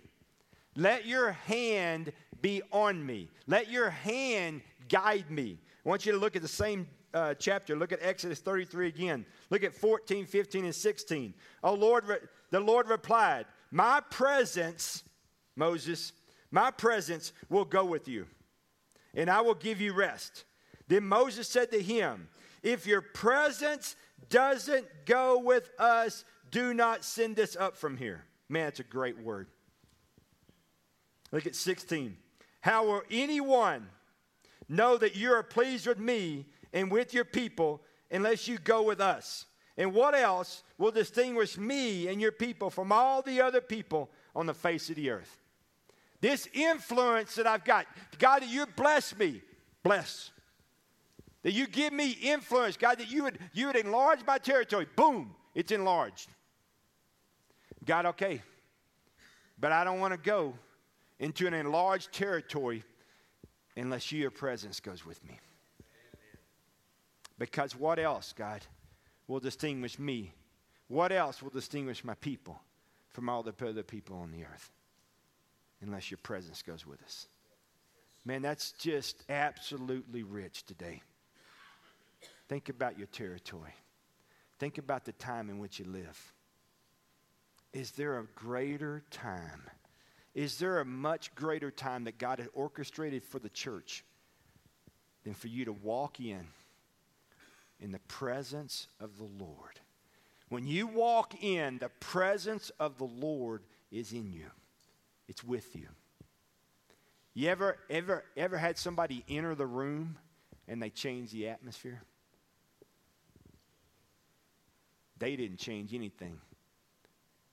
Let 0.76 1.06
your 1.06 1.32
hand 1.32 2.12
be 2.42 2.62
on 2.72 3.04
me. 3.04 3.30
Let 3.46 3.70
your 3.70 3.90
hand 3.90 4.60
guide 4.88 5.30
me. 5.30 5.58
I 5.84 5.88
want 5.88 6.04
you 6.04 6.12
to 6.12 6.18
look 6.18 6.36
at 6.36 6.42
the 6.42 6.48
same 6.48 6.86
uh, 7.14 7.34
chapter. 7.34 7.76
Look 7.76 7.92
at 7.92 8.00
Exodus 8.02 8.40
33 8.40 8.88
again. 8.88 9.26
Look 9.50 9.64
at 9.64 9.74
14, 9.74 10.26
15, 10.26 10.64
and 10.64 10.74
16. 10.74 11.34
Oh, 11.62 11.74
Lord, 11.74 12.06
re- 12.06 12.18
the 12.50 12.60
Lord 12.60 12.88
replied, 12.88 13.46
My 13.70 14.00
presence, 14.10 15.02
Moses, 15.56 16.12
my 16.50 16.70
presence 16.70 17.32
will 17.48 17.64
go 17.64 17.84
with 17.84 18.08
you, 18.08 18.26
and 19.14 19.30
I 19.30 19.40
will 19.40 19.54
give 19.54 19.80
you 19.80 19.92
rest. 19.92 20.44
Then 20.88 21.04
Moses 21.04 21.48
said 21.48 21.70
to 21.70 21.80
him, 21.80 22.28
If 22.62 22.86
your 22.86 23.00
presence 23.00 23.96
doesn't 24.28 24.86
go 25.06 25.38
with 25.38 25.70
us, 25.78 26.24
do 26.50 26.74
not 26.74 27.04
send 27.04 27.38
us 27.38 27.56
up 27.56 27.76
from 27.76 27.96
here. 27.96 28.24
Man, 28.48 28.68
it's 28.68 28.80
a 28.80 28.84
great 28.84 29.18
word. 29.18 29.48
Look 31.32 31.46
at 31.46 31.54
16. 31.54 32.16
How 32.60 32.86
will 32.86 33.02
anyone 33.10 33.88
know 34.68 34.96
that 34.96 35.16
you 35.16 35.32
are 35.32 35.42
pleased 35.42 35.86
with 35.86 35.98
me 35.98 36.46
and 36.72 36.90
with 36.90 37.14
your 37.14 37.24
people 37.24 37.80
unless 38.10 38.48
you 38.48 38.58
go 38.58 38.82
with 38.82 39.00
us? 39.00 39.46
And 39.76 39.94
what 39.94 40.14
else 40.14 40.62
will 40.76 40.90
distinguish 40.90 41.56
me 41.56 42.08
and 42.08 42.20
your 42.20 42.32
people 42.32 42.68
from 42.68 42.92
all 42.92 43.22
the 43.22 43.40
other 43.40 43.60
people 43.60 44.10
on 44.34 44.46
the 44.46 44.54
face 44.54 44.90
of 44.90 44.96
the 44.96 45.10
earth? 45.10 45.38
This 46.20 46.48
influence 46.52 47.36
that 47.36 47.46
I've 47.46 47.64
got, 47.64 47.86
God, 48.18 48.44
you 48.44 48.66
bless 48.66 49.16
me, 49.16 49.40
bless. 49.82 50.32
That 51.42 51.52
you 51.52 51.66
give 51.66 51.92
me 51.92 52.10
influence, 52.10 52.76
God, 52.76 52.98
that 52.98 53.10
you 53.10 53.24
would, 53.24 53.38
you 53.52 53.66
would 53.66 53.76
enlarge 53.76 54.20
my 54.26 54.38
territory. 54.38 54.86
Boom, 54.94 55.34
it's 55.54 55.72
enlarged. 55.72 56.28
God, 57.84 58.06
okay, 58.06 58.42
but 59.58 59.72
I 59.72 59.84
don't 59.84 60.00
want 60.00 60.12
to 60.12 60.20
go 60.20 60.54
into 61.18 61.46
an 61.46 61.54
enlarged 61.54 62.12
territory 62.12 62.84
unless 63.76 64.12
your 64.12 64.30
presence 64.30 64.80
goes 64.80 65.06
with 65.06 65.22
me. 65.26 65.38
Because 67.38 67.74
what 67.74 67.98
else, 67.98 68.34
God, 68.36 68.66
will 69.26 69.40
distinguish 69.40 69.98
me? 69.98 70.32
What 70.88 71.12
else 71.12 71.42
will 71.42 71.50
distinguish 71.50 72.04
my 72.04 72.14
people 72.14 72.60
from 73.08 73.28
all 73.28 73.42
the 73.42 73.54
other 73.66 73.82
people 73.82 74.18
on 74.18 74.30
the 74.30 74.44
earth? 74.44 74.70
Unless 75.80 76.10
your 76.10 76.18
presence 76.18 76.60
goes 76.60 76.86
with 76.86 77.02
us. 77.02 77.28
Man, 78.26 78.42
that's 78.42 78.72
just 78.72 79.24
absolutely 79.30 80.22
rich 80.22 80.66
today. 80.66 81.00
Think 82.50 82.68
about 82.68 82.98
your 82.98 83.06
territory. 83.06 83.76
Think 84.58 84.78
about 84.78 85.04
the 85.04 85.12
time 85.12 85.50
in 85.50 85.60
which 85.60 85.78
you 85.78 85.84
live. 85.84 86.32
Is 87.72 87.92
there 87.92 88.18
a 88.18 88.24
greater 88.34 89.04
time? 89.12 89.62
Is 90.34 90.58
there 90.58 90.80
a 90.80 90.84
much 90.84 91.32
greater 91.36 91.70
time 91.70 92.02
that 92.04 92.18
God 92.18 92.40
had 92.40 92.48
orchestrated 92.52 93.22
for 93.22 93.38
the 93.38 93.50
church 93.50 94.04
than 95.22 95.32
for 95.32 95.46
you 95.46 95.64
to 95.66 95.72
walk 95.72 96.18
in 96.18 96.44
in 97.78 97.92
the 97.92 98.00
presence 98.08 98.88
of 98.98 99.16
the 99.16 99.28
Lord? 99.38 99.78
When 100.48 100.66
you 100.66 100.88
walk 100.88 101.40
in, 101.44 101.78
the 101.78 101.90
presence 102.00 102.72
of 102.80 102.98
the 102.98 103.04
Lord 103.04 103.62
is 103.92 104.12
in 104.12 104.32
you. 104.32 104.50
It's 105.28 105.44
with 105.44 105.76
you. 105.76 105.86
You 107.32 107.48
ever 107.48 107.78
ever 107.88 108.24
ever 108.36 108.58
had 108.58 108.76
somebody 108.76 109.24
enter 109.28 109.54
the 109.54 109.66
room 109.66 110.18
and 110.66 110.82
they 110.82 110.90
change 110.90 111.30
the 111.30 111.48
atmosphere? 111.48 112.02
They 115.20 115.36
didn't 115.36 115.58
change 115.58 115.94
anything. 115.94 116.40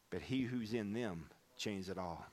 But 0.10 0.21
he 0.21 0.41
who's 0.41 0.73
in 0.73 0.93
them 0.93 1.25
changed 1.58 1.89
it 1.89 1.97
all. 1.99 2.25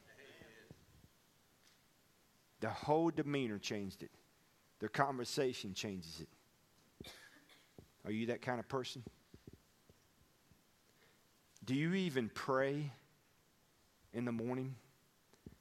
The 2.61 2.71
whole 2.71 3.11
demeanor 3.11 3.59
changed 3.59 4.03
it. 4.03 4.11
Their 4.81 4.89
conversation 4.89 5.75
changes 5.75 6.23
it. 6.23 7.11
Are 8.07 8.13
you 8.13 8.27
that 8.27 8.41
kind 8.41 8.61
of 8.61 8.69
person? 8.69 9.03
Do 11.65 11.75
you 11.75 11.95
even 11.95 12.31
pray 12.33 12.93
in 14.13 14.25
the 14.25 14.33
morning 14.33 14.77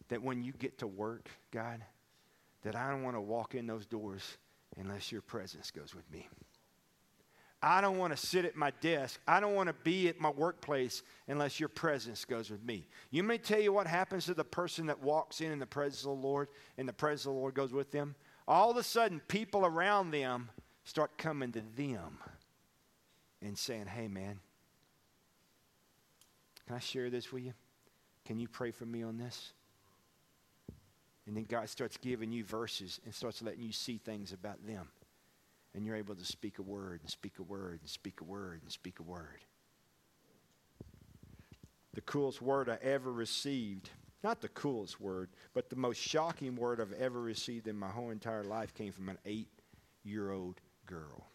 that 0.10 0.22
when 0.22 0.44
you 0.44 0.52
get 0.52 0.78
to 0.80 0.88
work, 0.88 1.30
God, 1.52 1.82
that 2.64 2.76
I 2.76 2.90
don't 2.90 3.04
want 3.04 3.16
to 3.16 3.22
walk 3.22 3.56
in 3.56 3.66
those 3.66 3.86
doors 3.86 4.38
unless 4.78 5.12
your 5.12 5.22
presence 5.22 5.72
goes 5.72 5.96
with 5.96 6.10
me? 6.12 6.28
I 7.66 7.80
don't 7.80 7.98
want 7.98 8.12
to 8.12 8.18
sit 8.18 8.44
at 8.44 8.58
my 8.58 8.72
desk. 8.82 9.22
I 9.26 9.40
don't 9.40 9.56
want 9.56 9.68
to 9.68 9.74
be 9.74 10.10
at 10.10 10.20
my 10.20 10.30
workplace 10.30 11.02
unless 11.30 11.62
your 11.62 11.70
presence 11.70 12.26
goes 12.26 12.50
with 12.50 12.62
me. 12.62 12.86
You 13.10 13.24
may 13.24 13.38
tell 13.38 13.60
you 13.60 13.72
what 13.72 13.88
happens 13.88 14.26
to 14.26 14.34
the 14.34 14.44
person 14.44 14.88
that 14.88 15.02
walks 15.02 15.40
in 15.40 15.50
in 15.50 15.60
the 15.60 15.66
presence 15.66 16.02
of 16.02 16.08
the 16.08 16.28
Lord 16.28 16.50
and 16.78 16.90
the 16.90 16.94
presence 16.94 17.26
of 17.26 17.34
the 17.34 17.40
Lord 17.40 17.54
goes 17.54 17.72
with 17.72 17.90
them. 17.90 18.16
All 18.50 18.70
of 18.70 18.76
a 18.76 18.84
sudden, 18.84 19.22
people 19.30 19.66
around 19.66 20.12
them 20.12 20.50
start 20.84 21.18
coming 21.18 21.54
to 21.54 21.62
them 21.78 22.18
and 23.42 23.58
saying, 23.58 23.86
Hey, 23.86 24.10
man, 24.10 24.42
can 26.68 26.76
I 26.76 26.80
share 26.80 27.10
this 27.10 27.32
with 27.32 27.44
you? 27.44 27.54
Can 28.26 28.40
you 28.40 28.50
pray 28.50 28.72
for 28.72 28.86
me 28.86 29.04
on 29.04 29.18
this? 29.18 29.54
And 31.26 31.38
then 31.38 31.46
God 31.46 31.70
starts 31.70 31.96
giving 31.96 32.34
you 32.34 32.44
verses 32.44 33.00
and 33.06 33.16
starts 33.16 33.42
letting 33.42 33.64
you 33.64 33.72
see 33.72 34.02
things 34.04 34.34
about 34.34 34.68
them 34.68 34.90
and 35.74 35.86
you're 35.86 35.96
able 35.96 36.16
to 36.16 36.26
speak 36.26 36.60
a 36.60 36.62
word 36.62 37.02
and 37.02 37.10
speak 37.10 37.40
a 37.40 37.44
word 37.44 37.80
and 37.82 37.90
speak 37.90 38.22
a 38.22 38.24
word 38.24 38.62
and 38.62 38.72
speak 38.72 39.00
a 39.00 39.04
word. 39.04 39.40
The 41.94 42.02
coolest 42.02 42.42
word 42.42 42.70
I 42.70 42.78
ever 42.82 43.12
received, 43.12 43.90
not 44.24 44.42
the 44.42 44.50
coolest 44.50 45.00
word, 45.00 45.30
but 45.54 45.70
the 45.70 45.76
most 45.76 45.98
shocking 46.02 46.56
word 46.56 46.82
I've 46.82 46.94
ever 46.94 47.22
received 47.22 47.68
in 47.68 47.78
my 47.78 47.90
whole 47.90 48.10
entire 48.10 48.44
life 48.44 48.74
came 48.74 48.92
from 48.92 49.10
an 49.10 49.18
eight 49.26 49.50
year 50.04 50.32
old 50.32 50.60
girl. 50.86 51.28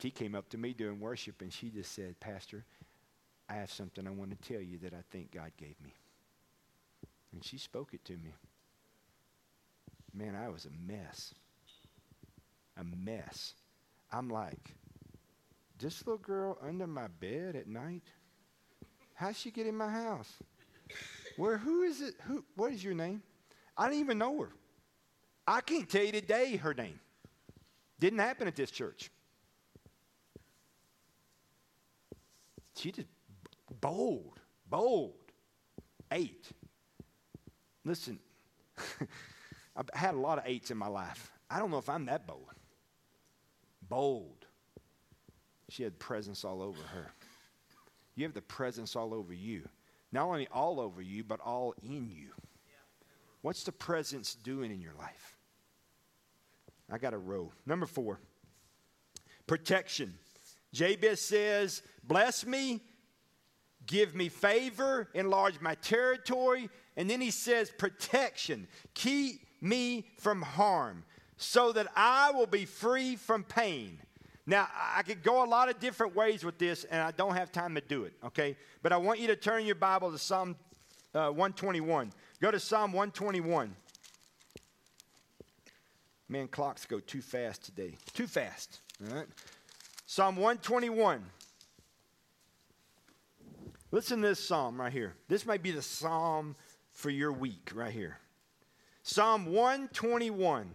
She 0.00 0.10
came 0.10 0.34
up 0.34 0.48
to 0.48 0.58
me 0.58 0.72
during 0.72 1.00
worship 1.00 1.42
and 1.42 1.52
she 1.52 1.68
just 1.68 1.92
said, 1.92 2.18
Pastor, 2.18 2.64
I 3.48 3.54
have 3.54 3.70
something 3.70 4.06
I 4.06 4.10
want 4.10 4.30
to 4.30 4.52
tell 4.52 4.60
you 4.60 4.78
that 4.78 4.94
I 4.94 5.02
think 5.10 5.30
God 5.30 5.52
gave 5.56 5.80
me. 5.82 5.94
And 7.32 7.44
she 7.44 7.56
spoke 7.56 7.94
it 7.94 8.04
to 8.06 8.14
me. 8.14 8.34
Man, 10.14 10.34
I 10.34 10.48
was 10.48 10.66
a 10.66 10.92
mess 10.92 11.34
a 12.76 12.84
mess. 12.84 13.54
I'm 14.10 14.28
like, 14.28 14.74
this 15.78 16.06
little 16.06 16.18
girl 16.18 16.58
under 16.66 16.86
my 16.86 17.08
bed 17.08 17.56
at 17.56 17.66
night? 17.66 18.04
How'd 19.14 19.36
she 19.36 19.50
get 19.50 19.66
in 19.66 19.76
my 19.76 19.90
house? 19.90 20.32
Where, 21.36 21.58
who 21.58 21.82
is 21.82 22.00
it? 22.00 22.14
Who, 22.24 22.44
what 22.56 22.72
is 22.72 22.84
your 22.84 22.94
name? 22.94 23.22
I 23.76 23.88
didn't 23.88 24.00
even 24.00 24.18
know 24.18 24.40
her. 24.40 24.52
I 25.46 25.60
can't 25.60 25.88
tell 25.88 26.04
you 26.04 26.12
today 26.12 26.56
her 26.56 26.74
name. 26.74 27.00
Didn't 27.98 28.18
happen 28.18 28.46
at 28.46 28.56
this 28.56 28.70
church. 28.70 29.10
She 32.76 32.92
just 32.92 33.08
bold, 33.80 34.40
bold. 34.68 35.14
Eight. 36.10 36.46
Listen, 37.84 38.18
I've 39.76 39.88
had 39.94 40.14
a 40.14 40.18
lot 40.18 40.38
of 40.38 40.44
eights 40.46 40.70
in 40.70 40.76
my 40.76 40.88
life. 40.88 41.32
I 41.50 41.58
don't 41.58 41.70
know 41.70 41.78
if 41.78 41.88
I'm 41.88 42.06
that 42.06 42.26
bold 42.26 42.52
bold. 43.92 44.46
She 45.68 45.82
had 45.82 45.98
presence 45.98 46.46
all 46.46 46.62
over 46.62 46.80
her. 46.94 47.12
You 48.14 48.24
have 48.24 48.32
the 48.32 48.40
presence 48.40 48.96
all 48.96 49.12
over 49.12 49.34
you. 49.34 49.68
Not 50.12 50.24
only 50.24 50.48
all 50.50 50.80
over 50.80 51.02
you, 51.02 51.24
but 51.24 51.40
all 51.40 51.74
in 51.82 52.08
you. 52.08 52.30
What's 53.42 53.64
the 53.64 53.72
presence 53.72 54.34
doing 54.34 54.70
in 54.70 54.80
your 54.80 54.94
life? 54.98 55.36
I 56.90 56.96
got 56.96 57.12
a 57.12 57.18
row. 57.18 57.52
Number 57.66 57.84
four, 57.84 58.18
protection. 59.46 60.14
Jabez 60.72 61.20
says, 61.20 61.82
Bless 62.02 62.46
me, 62.46 62.80
give 63.84 64.14
me 64.14 64.30
favor, 64.30 65.10
enlarge 65.12 65.60
my 65.60 65.74
territory. 65.74 66.70
And 66.96 67.10
then 67.10 67.20
he 67.20 67.30
says, 67.30 67.70
Protection. 67.76 68.68
Keep 68.94 69.42
me 69.60 70.06
from 70.16 70.40
harm 70.40 71.04
so 71.42 71.72
that 71.72 71.88
I 71.96 72.30
will 72.30 72.46
be 72.46 72.64
free 72.64 73.16
from 73.16 73.44
pain. 73.44 73.98
Now, 74.46 74.68
I 74.74 75.02
could 75.02 75.22
go 75.22 75.44
a 75.44 75.46
lot 75.46 75.68
of 75.68 75.78
different 75.78 76.14
ways 76.14 76.44
with 76.44 76.58
this, 76.58 76.84
and 76.84 77.00
I 77.00 77.10
don't 77.12 77.34
have 77.34 77.52
time 77.52 77.74
to 77.74 77.80
do 77.80 78.04
it, 78.04 78.12
okay? 78.24 78.56
But 78.82 78.92
I 78.92 78.96
want 78.96 79.20
you 79.20 79.28
to 79.28 79.36
turn 79.36 79.64
your 79.64 79.74
Bible 79.74 80.10
to 80.10 80.18
Psalm 80.18 80.56
uh, 81.14 81.28
121. 81.28 82.12
Go 82.40 82.50
to 82.50 82.58
Psalm 82.58 82.92
121. 82.92 83.74
Man, 86.28 86.48
clocks 86.48 86.86
go 86.86 86.98
too 86.98 87.20
fast 87.20 87.64
today. 87.64 87.96
Too 88.14 88.26
fast, 88.26 88.80
all 89.06 89.16
right? 89.16 89.26
Psalm 90.06 90.36
121. 90.36 91.24
Listen 93.90 94.22
to 94.22 94.28
this 94.28 94.46
psalm 94.46 94.80
right 94.80 94.92
here. 94.92 95.14
This 95.28 95.44
might 95.44 95.62
be 95.62 95.70
the 95.70 95.82
psalm 95.82 96.56
for 96.92 97.10
your 97.10 97.32
week 97.32 97.70
right 97.74 97.92
here. 97.92 98.18
Psalm 99.02 99.46
121. 99.46 100.74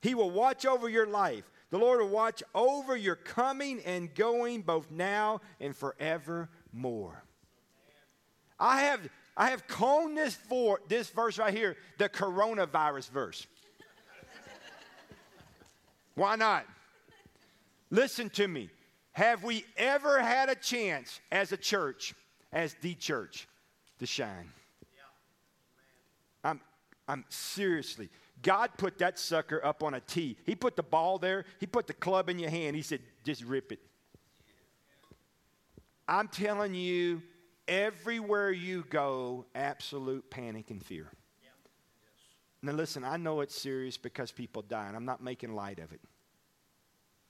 He 0.00 0.14
will 0.14 0.30
watch 0.30 0.64
over 0.66 0.88
your 0.88 1.06
life. 1.06 1.44
The 1.70 1.78
Lord 1.78 2.00
will 2.00 2.08
watch 2.08 2.42
over 2.54 2.96
your 2.96 3.16
coming 3.16 3.80
and 3.84 4.14
going 4.14 4.62
both 4.62 4.90
now 4.90 5.40
and 5.60 5.76
forevermore. 5.76 7.22
I 8.58 8.82
have 8.82 9.08
I 9.36 9.50
have 9.50 9.66
called 9.66 10.16
this 10.16 10.34
for 10.34 10.80
this 10.88 11.08
verse 11.10 11.38
right 11.38 11.54
here 11.54 11.76
the 11.98 12.08
coronavirus 12.08 13.10
verse. 13.10 13.46
Why 16.14 16.36
not? 16.36 16.66
Listen 17.90 18.28
to 18.30 18.46
me. 18.46 18.68
Have 19.12 19.42
we 19.42 19.64
ever 19.76 20.20
had 20.20 20.48
a 20.48 20.54
chance 20.54 21.20
as 21.32 21.52
a 21.52 21.56
church, 21.56 22.14
as 22.52 22.74
the 22.82 22.94
church, 22.94 23.48
to 23.98 24.06
shine? 24.06 24.52
I'm, 26.44 26.60
I'm 27.08 27.24
seriously. 27.28 28.08
God 28.42 28.70
put 28.76 28.98
that 28.98 29.18
sucker 29.18 29.64
up 29.64 29.82
on 29.82 29.94
a 29.94 30.00
tee. 30.00 30.36
He 30.44 30.54
put 30.54 30.76
the 30.76 30.82
ball 30.82 31.18
there, 31.18 31.44
He 31.58 31.66
put 31.66 31.86
the 31.86 31.92
club 31.92 32.28
in 32.28 32.38
your 32.38 32.50
hand. 32.50 32.76
He 32.76 32.82
said, 32.82 33.00
just 33.24 33.44
rip 33.44 33.72
it. 33.72 33.80
I'm 36.08 36.28
telling 36.28 36.74
you, 36.74 37.22
everywhere 37.68 38.50
you 38.50 38.84
go, 38.90 39.46
absolute 39.54 40.28
panic 40.30 40.70
and 40.70 40.84
fear. 40.84 41.08
Now, 42.62 42.72
listen, 42.72 43.04
I 43.04 43.16
know 43.16 43.40
it's 43.40 43.58
serious 43.58 43.96
because 43.96 44.32
people 44.32 44.62
die, 44.62 44.86
and 44.86 44.96
I'm 44.96 45.06
not 45.06 45.22
making 45.22 45.54
light 45.54 45.78
of 45.78 45.92
it. 45.92 46.00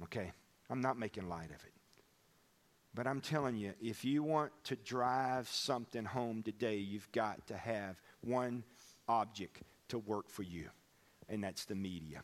Okay? 0.05 0.33
I'm 0.69 0.81
not 0.81 0.99
making 0.99 1.29
light 1.29 1.51
of 1.51 1.65
it. 1.65 1.73
But 2.95 3.07
I'm 3.07 3.21
telling 3.21 3.55
you, 3.57 3.73
if 3.81 4.05
you 4.05 4.25
want 4.25 4.51
to 4.65 4.77
drive 4.77 5.49
something 5.49 6.05
home 6.05 6.43
today, 6.43 6.79
you've 6.79 7.11
got 7.13 7.47
to 7.47 7.57
have 7.57 8.01
one 8.23 8.65
object 9.09 9.63
to 9.89 9.99
work 9.99 10.29
for 10.29 10.43
you 10.43 10.71
and 11.31 11.43
that's 11.43 11.65
the 11.65 11.75
media. 11.75 12.23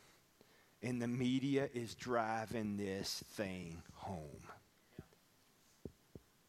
And 0.82 1.00
the 1.00 1.08
media 1.08 1.70
is 1.72 1.94
driving 1.94 2.76
this 2.76 3.24
thing 3.34 3.82
home. 3.94 4.42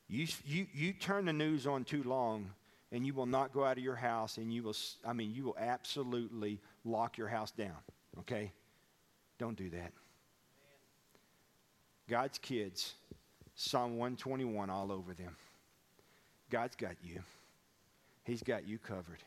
You, 0.10 0.28
you, 0.46 0.68
you 0.74 0.94
turn 0.94 1.26
the 1.26 1.34
news 1.34 1.68
on 1.68 1.84
too 1.84 2.04
long, 2.04 2.50
and 2.92 3.06
you 3.06 3.14
will 3.14 3.26
not 3.26 3.54
go 3.54 3.64
out 3.64 3.78
of 3.78 3.84
your 3.84 3.96
house, 3.96 4.38
and 4.38 4.52
you 4.52 4.64
will, 4.64 4.76
I 5.06 5.14
mean, 5.14 5.34
you 5.34 5.44
will 5.44 5.58
absolutely 5.60 6.60
lock 6.84 7.18
your 7.18 7.28
house 7.28 7.52
down, 7.52 7.78
okay? 8.20 8.52
Don't 9.38 9.58
do 9.58 9.70
that. 9.72 9.92
God's 12.10 12.38
kids, 12.38 12.94
Psalm 13.56 13.98
121 13.98 14.70
all 14.70 14.92
over 14.92 15.14
them. 15.14 15.36
God's 16.50 16.76
got 16.76 16.96
you, 17.04 17.22
He's 18.24 18.44
got 18.44 18.68
you 18.68 18.78
covered. 18.78 19.24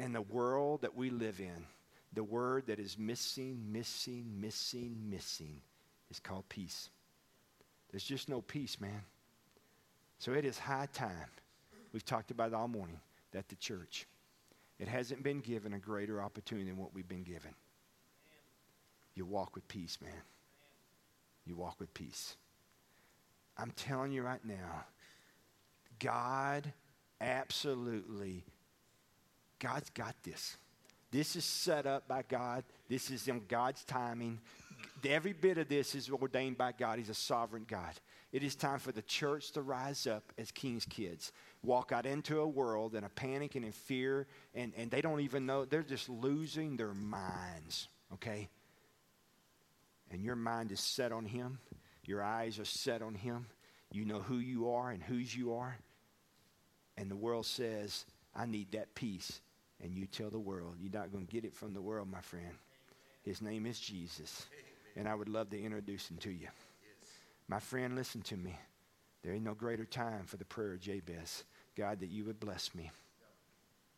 And 0.00 0.14
the 0.14 0.22
world 0.22 0.82
that 0.82 0.96
we 0.96 1.10
live 1.10 1.38
in, 1.38 1.66
the 2.14 2.24
word 2.24 2.66
that 2.66 2.78
is 2.78 2.98
missing, 2.98 3.72
missing, 3.72 4.40
missing, 4.40 4.96
missing 5.08 5.60
is 6.10 6.20
called 6.20 6.48
peace. 6.48 6.90
There's 7.90 8.04
just 8.04 8.28
no 8.28 8.40
peace, 8.40 8.80
man. 8.80 9.02
So 10.18 10.32
it 10.32 10.44
is 10.44 10.58
high 10.58 10.88
time. 10.92 11.28
We've 11.92 12.04
talked 12.04 12.30
about 12.30 12.48
it 12.48 12.54
all 12.54 12.68
morning 12.68 13.00
that 13.32 13.48
the 13.48 13.56
church, 13.56 14.06
it 14.78 14.88
hasn't 14.88 15.22
been 15.22 15.40
given 15.40 15.74
a 15.74 15.78
greater 15.78 16.22
opportunity 16.22 16.68
than 16.68 16.76
what 16.76 16.94
we've 16.94 17.08
been 17.08 17.22
given. 17.22 17.54
You 19.14 19.24
walk 19.24 19.54
with 19.54 19.66
peace, 19.68 19.98
man. 20.02 20.22
You 21.46 21.56
walk 21.56 21.78
with 21.78 21.92
peace. 21.94 22.36
I'm 23.56 23.70
telling 23.72 24.12
you 24.12 24.22
right 24.22 24.44
now, 24.44 24.84
God 26.00 26.72
absolutely, 27.20 28.44
God's 29.58 29.90
got 29.90 30.14
this. 30.22 30.56
This 31.14 31.36
is 31.36 31.44
set 31.44 31.86
up 31.86 32.08
by 32.08 32.24
God. 32.28 32.64
This 32.88 33.08
is 33.08 33.28
in 33.28 33.42
God's 33.46 33.84
timing. 33.84 34.40
Every 35.04 35.32
bit 35.32 35.58
of 35.58 35.68
this 35.68 35.94
is 35.94 36.10
ordained 36.10 36.58
by 36.58 36.72
God. 36.72 36.98
He's 36.98 37.08
a 37.08 37.14
sovereign 37.14 37.66
God. 37.68 37.92
It 38.32 38.42
is 38.42 38.56
time 38.56 38.80
for 38.80 38.90
the 38.90 39.00
church 39.00 39.52
to 39.52 39.62
rise 39.62 40.08
up 40.08 40.24
as 40.38 40.50
king's 40.50 40.84
kids, 40.84 41.30
walk 41.62 41.92
out 41.92 42.04
into 42.04 42.40
a 42.40 42.48
world 42.48 42.96
in 42.96 43.04
a 43.04 43.08
panic 43.08 43.54
and 43.54 43.64
in 43.64 43.70
fear, 43.70 44.26
and, 44.56 44.72
and 44.76 44.90
they 44.90 45.00
don't 45.00 45.20
even 45.20 45.46
know. 45.46 45.64
They're 45.64 45.84
just 45.84 46.08
losing 46.08 46.76
their 46.76 46.94
minds, 46.94 47.86
okay? 48.14 48.48
And 50.10 50.24
your 50.24 50.34
mind 50.34 50.72
is 50.72 50.80
set 50.80 51.12
on 51.12 51.26
Him, 51.26 51.60
your 52.04 52.24
eyes 52.24 52.58
are 52.58 52.64
set 52.64 53.02
on 53.02 53.14
Him. 53.14 53.46
You 53.92 54.04
know 54.04 54.18
who 54.18 54.38
you 54.38 54.72
are 54.72 54.90
and 54.90 55.00
whose 55.00 55.32
you 55.32 55.54
are. 55.54 55.78
And 56.96 57.08
the 57.08 57.14
world 57.14 57.46
says, 57.46 58.04
I 58.34 58.46
need 58.46 58.72
that 58.72 58.96
peace. 58.96 59.40
And 59.82 59.96
you 59.96 60.06
tell 60.06 60.30
the 60.30 60.38
world, 60.38 60.76
you're 60.80 60.92
not 60.92 61.12
going 61.12 61.26
to 61.26 61.32
get 61.32 61.44
it 61.44 61.54
from 61.54 61.74
the 61.74 61.82
world, 61.82 62.10
my 62.10 62.20
friend. 62.20 62.54
His 63.22 63.42
name 63.42 63.66
is 63.66 63.78
Jesus. 63.78 64.46
And 64.96 65.08
I 65.08 65.14
would 65.14 65.28
love 65.28 65.50
to 65.50 65.60
introduce 65.60 66.10
him 66.10 66.18
to 66.18 66.30
you. 66.30 66.48
My 67.48 67.58
friend, 67.58 67.96
listen 67.96 68.22
to 68.22 68.36
me. 68.36 68.56
There 69.22 69.32
ain't 69.32 69.44
no 69.44 69.54
greater 69.54 69.84
time 69.84 70.24
for 70.26 70.36
the 70.36 70.44
prayer 70.44 70.74
of 70.74 70.80
Jabez. 70.80 71.44
God, 71.76 72.00
that 72.00 72.10
you 72.10 72.24
would 72.24 72.38
bless 72.38 72.74
me. 72.74 72.90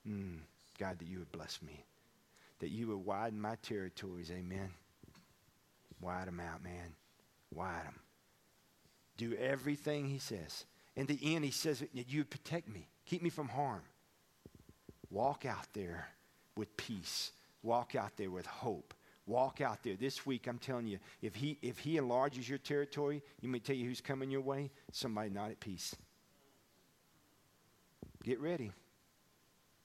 Mm, 0.09 0.39
God, 0.79 0.99
that 0.99 1.09
you 1.09 1.19
would 1.19 1.33
bless 1.33 1.61
me. 1.62 1.85
That 2.61 2.71
you 2.71 2.89
would 2.89 3.05
widen 3.05 3.41
my 3.41 3.57
territories. 3.62 4.31
Amen. 4.31 4.71
Wide 6.01 6.29
them 6.29 6.41
out, 6.41 6.62
man. 6.62 6.95
Wide 7.53 7.85
them. 7.85 8.01
Do 9.17 9.35
everything 9.35 10.09
he 10.09 10.19
says. 10.19 10.65
In 10.95 11.07
the 11.07 11.19
end, 11.23 11.45
he 11.45 11.51
says 11.51 11.81
that 11.81 12.09
you 12.09 12.21
would 12.21 12.31
protect 12.31 12.69
me, 12.69 12.89
keep 13.05 13.23
me 13.23 13.31
from 13.31 13.49
harm. 13.49 13.83
Walk 15.16 15.46
out 15.46 15.66
there 15.72 16.09
with 16.59 16.76
peace. 16.76 17.33
Walk 17.62 17.94
out 17.94 18.18
there 18.18 18.31
with 18.31 18.44
hope. 18.44 18.92
Walk 19.24 19.62
out 19.62 19.83
there. 19.83 19.94
This 19.94 20.26
week, 20.26 20.46
I'm 20.46 20.59
telling 20.59 20.87
you, 20.87 20.98
if 21.22 21.35
he, 21.35 21.57
if 21.62 21.79
he 21.79 21.96
enlarges 21.96 22.46
your 22.46 22.59
territory, 22.59 23.22
you 23.40 23.48
may 23.48 23.59
tell 23.59 23.74
you 23.74 23.87
who's 23.87 24.02
coming 24.02 24.31
your 24.31 24.42
way? 24.42 24.70
Somebody 24.92 25.31
not 25.31 25.50
at 25.50 25.59
peace. 25.59 25.96
Get 28.24 28.38
ready. 28.40 28.72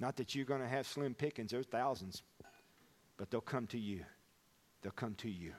Not 0.02 0.17
that 0.17 0.36
you're 0.36 0.44
going 0.44 0.60
to 0.60 0.67
have 0.67 0.86
slim 0.86 1.13
pickings, 1.13 1.52
there's 1.52 1.65
thousands, 1.65 2.24
but 3.15 3.32
they'll 3.32 3.39
come 3.39 3.67
to 3.67 3.80
you. 3.80 4.04
They'll 4.82 4.91
come 4.91 5.15
to 5.15 5.30
you. 5.30 5.54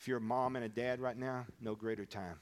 If 0.00 0.08
you're 0.08 0.18
a 0.18 0.20
mom 0.20 0.56
and 0.56 0.64
a 0.64 0.68
dad 0.68 0.98
right 0.98 1.16
now, 1.16 1.46
no 1.60 1.76
greater 1.76 2.06
time. 2.06 2.40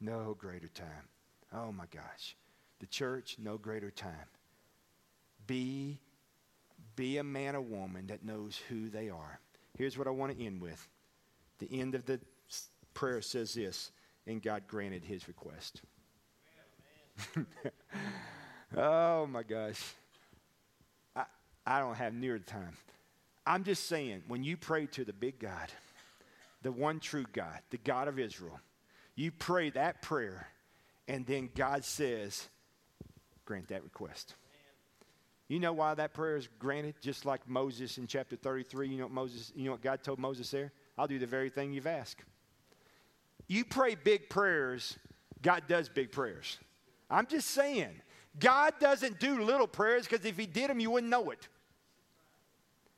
No 0.00 0.36
greater 0.38 0.68
time. 0.68 1.08
Oh 1.52 1.72
my 1.72 1.86
gosh. 1.92 2.36
The 2.78 2.86
church, 2.86 3.34
no 3.40 3.58
greater 3.58 3.90
time. 3.90 4.28
Be, 5.46 6.00
be 6.96 7.18
a 7.18 7.24
man 7.24 7.56
or 7.56 7.60
woman 7.60 8.06
that 8.08 8.24
knows 8.24 8.60
who 8.68 8.88
they 8.88 9.10
are. 9.10 9.40
Here's 9.76 9.98
what 9.98 10.06
I 10.06 10.10
want 10.10 10.36
to 10.36 10.44
end 10.44 10.60
with. 10.60 10.88
The 11.58 11.80
end 11.80 11.94
of 11.94 12.04
the 12.06 12.20
prayer 12.94 13.20
says 13.20 13.54
this, 13.54 13.90
and 14.26 14.42
God 14.42 14.64
granted 14.66 15.04
his 15.04 15.28
request. 15.28 15.82
oh 18.76 19.26
my 19.26 19.42
gosh. 19.42 19.82
I, 21.14 21.24
I 21.66 21.80
don't 21.80 21.96
have 21.96 22.14
near 22.14 22.38
the 22.38 22.44
time. 22.44 22.76
I'm 23.46 23.64
just 23.64 23.86
saying, 23.88 24.22
when 24.26 24.42
you 24.42 24.56
pray 24.56 24.86
to 24.86 25.04
the 25.04 25.12
big 25.12 25.38
God, 25.38 25.70
the 26.62 26.72
one 26.72 26.98
true 26.98 27.26
God, 27.32 27.58
the 27.70 27.76
God 27.78 28.08
of 28.08 28.18
Israel, 28.18 28.58
you 29.16 29.30
pray 29.30 29.70
that 29.70 30.02
prayer, 30.02 30.48
and 31.06 31.26
then 31.26 31.50
God 31.54 31.84
says, 31.84 32.48
grant 33.44 33.68
that 33.68 33.84
request. 33.84 34.34
You 35.54 35.60
know 35.60 35.72
why 35.72 35.94
that 35.94 36.14
prayer 36.14 36.36
is 36.36 36.48
granted? 36.58 36.96
Just 37.00 37.24
like 37.24 37.48
Moses 37.48 37.96
in 37.96 38.08
chapter 38.08 38.34
33. 38.34 38.88
You 38.88 38.96
know 38.96 39.04
what 39.04 39.12
Moses, 39.12 39.52
you 39.54 39.66
know 39.66 39.70
what 39.70 39.82
God 39.82 40.02
told 40.02 40.18
Moses 40.18 40.50
there? 40.50 40.72
I'll 40.98 41.06
do 41.06 41.20
the 41.20 41.28
very 41.28 41.48
thing 41.48 41.72
you've 41.72 41.86
asked. 41.86 42.24
You 43.46 43.64
pray 43.64 43.94
big 43.94 44.28
prayers, 44.28 44.98
God 45.42 45.62
does 45.68 45.88
big 45.88 46.10
prayers. 46.10 46.58
I'm 47.08 47.26
just 47.26 47.52
saying, 47.52 47.92
God 48.36 48.72
doesn't 48.80 49.20
do 49.20 49.44
little 49.44 49.68
prayers 49.68 50.08
because 50.08 50.26
if 50.26 50.36
He 50.36 50.46
did 50.46 50.70
them, 50.70 50.80
you 50.80 50.90
wouldn't 50.90 51.08
know 51.08 51.30
it. 51.30 51.46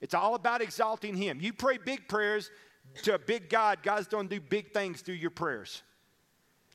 It's 0.01 0.15
all 0.15 0.35
about 0.35 0.63
exalting 0.63 1.15
Him. 1.15 1.43
You 1.43 1.53
pray 1.53 1.77
big 1.77 2.09
prayers 2.09 2.51
to 3.03 3.17
a 3.17 3.19
big 3.19 3.51
God, 3.51 3.81
God's 3.83 4.07
going 4.07 4.31
to 4.31 4.35
do 4.35 4.41
big 4.41 4.73
things 4.73 5.03
through 5.03 5.17
your 5.17 5.29
prayers. 5.29 5.83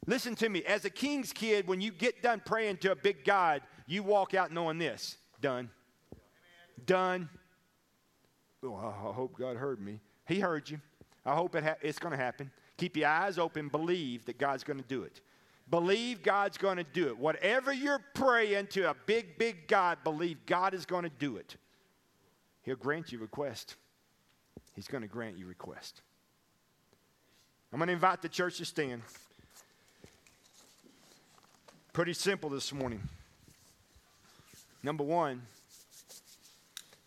Listen 0.05 0.35
to 0.35 0.47
me. 0.47 0.63
As 0.63 0.85
a 0.85 0.91
king's 0.91 1.33
kid, 1.33 1.67
when 1.67 1.81
you 1.81 1.91
get 1.91 2.21
done 2.21 2.39
praying 2.45 2.77
to 2.77 2.91
a 2.91 2.95
big 2.95 3.25
God, 3.25 3.63
you 3.87 4.03
walk 4.03 4.35
out 4.35 4.51
knowing 4.51 4.77
this 4.77 5.17
Done. 5.41 5.69
Done. 6.85 7.29
Oh, 8.63 8.75
I 8.75 9.11
hope 9.13 9.37
God 9.37 9.57
heard 9.57 9.81
me. 9.81 9.99
He 10.27 10.39
heard 10.39 10.69
you. 10.69 10.79
I 11.25 11.35
hope 11.35 11.55
it 11.55 11.63
ha- 11.63 11.75
it's 11.81 11.99
going 11.99 12.11
to 12.11 12.17
happen. 12.17 12.51
Keep 12.77 12.97
your 12.97 13.09
eyes 13.09 13.37
open. 13.37 13.67
Believe 13.67 14.25
that 14.25 14.37
God's 14.37 14.63
going 14.63 14.79
to 14.79 14.87
do 14.87 15.03
it. 15.03 15.21
Believe 15.69 16.21
God's 16.21 16.57
going 16.57 16.77
to 16.77 16.83
do 16.83 17.07
it. 17.07 17.17
Whatever 17.17 17.71
you're 17.71 18.03
praying 18.13 18.67
to 18.67 18.89
a 18.89 18.95
big, 19.05 19.37
big 19.37 19.67
God, 19.67 19.99
believe 20.03 20.45
God 20.45 20.73
is 20.73 20.85
going 20.85 21.03
to 21.03 21.09
do 21.09 21.37
it. 21.37 21.55
He'll 22.63 22.75
grant 22.75 23.11
you 23.11 23.19
request. 23.19 23.75
He's 24.75 24.87
going 24.87 25.01
to 25.01 25.07
grant 25.07 25.37
you 25.37 25.47
request. 25.47 26.01
I'm 27.71 27.79
going 27.79 27.87
to 27.87 27.93
invite 27.93 28.21
the 28.21 28.29
church 28.29 28.57
to 28.57 28.65
stand. 28.65 29.01
Pretty 31.93 32.13
simple 32.13 32.49
this 32.49 32.73
morning. 32.73 33.01
Number 34.83 35.03
one, 35.03 35.43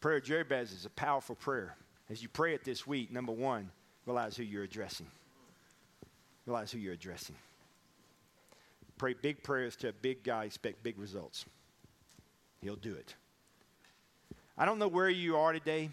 prayer 0.00 0.18
of 0.18 0.24
Jabez 0.24 0.72
is 0.72 0.86
a 0.86 0.90
powerful 0.90 1.34
prayer. 1.34 1.76
As 2.08 2.22
you 2.22 2.28
pray 2.28 2.54
it 2.54 2.64
this 2.64 2.86
week, 2.86 3.10
number 3.10 3.32
one, 3.32 3.70
realize 4.06 4.36
who 4.36 4.44
you're 4.44 4.62
addressing. 4.62 5.06
Realize 6.46 6.70
who 6.70 6.78
you're 6.78 6.92
addressing. 6.92 7.34
Pray 8.96 9.14
big 9.14 9.42
prayers 9.42 9.74
to 9.76 9.88
a 9.88 9.92
big 9.92 10.22
guy, 10.22 10.44
expect 10.44 10.82
big 10.82 10.98
results. 10.98 11.44
He'll 12.62 12.76
do 12.76 12.94
it. 12.94 13.14
I 14.56 14.64
don't 14.64 14.78
know 14.78 14.88
where 14.88 15.08
you 15.08 15.36
are 15.36 15.52
today. 15.52 15.90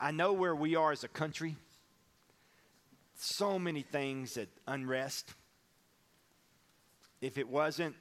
I 0.00 0.10
know 0.10 0.32
where 0.32 0.54
we 0.54 0.74
are 0.74 0.90
as 0.90 1.04
a 1.04 1.08
country. 1.08 1.56
So 3.14 3.58
many 3.58 3.82
things 3.82 4.34
that 4.34 4.48
unrest. 4.66 5.32
If 7.20 7.38
it 7.38 7.48
wasn't 7.48 7.94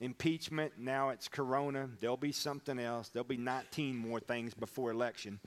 impeachment, 0.00 0.72
now 0.78 1.10
it's 1.10 1.28
corona, 1.28 1.88
there'll 2.00 2.16
be 2.16 2.32
something 2.32 2.78
else. 2.78 3.08
There'll 3.10 3.24
be 3.24 3.36
19 3.36 3.96
more 3.96 4.18
things 4.18 4.54
before 4.54 4.90
election. 4.90 5.38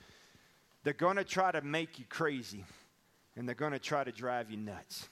They're 0.84 0.94
going 0.94 1.16
to 1.16 1.24
try 1.24 1.52
to 1.52 1.62
make 1.62 1.98
you 1.98 2.06
crazy, 2.08 2.66
and 3.36 3.48
they're 3.48 3.56
going 3.56 3.72
to 3.72 3.80
try 3.80 4.04
to 4.04 4.12
drive 4.12 4.52
you 4.52 4.58
nuts. 4.58 5.10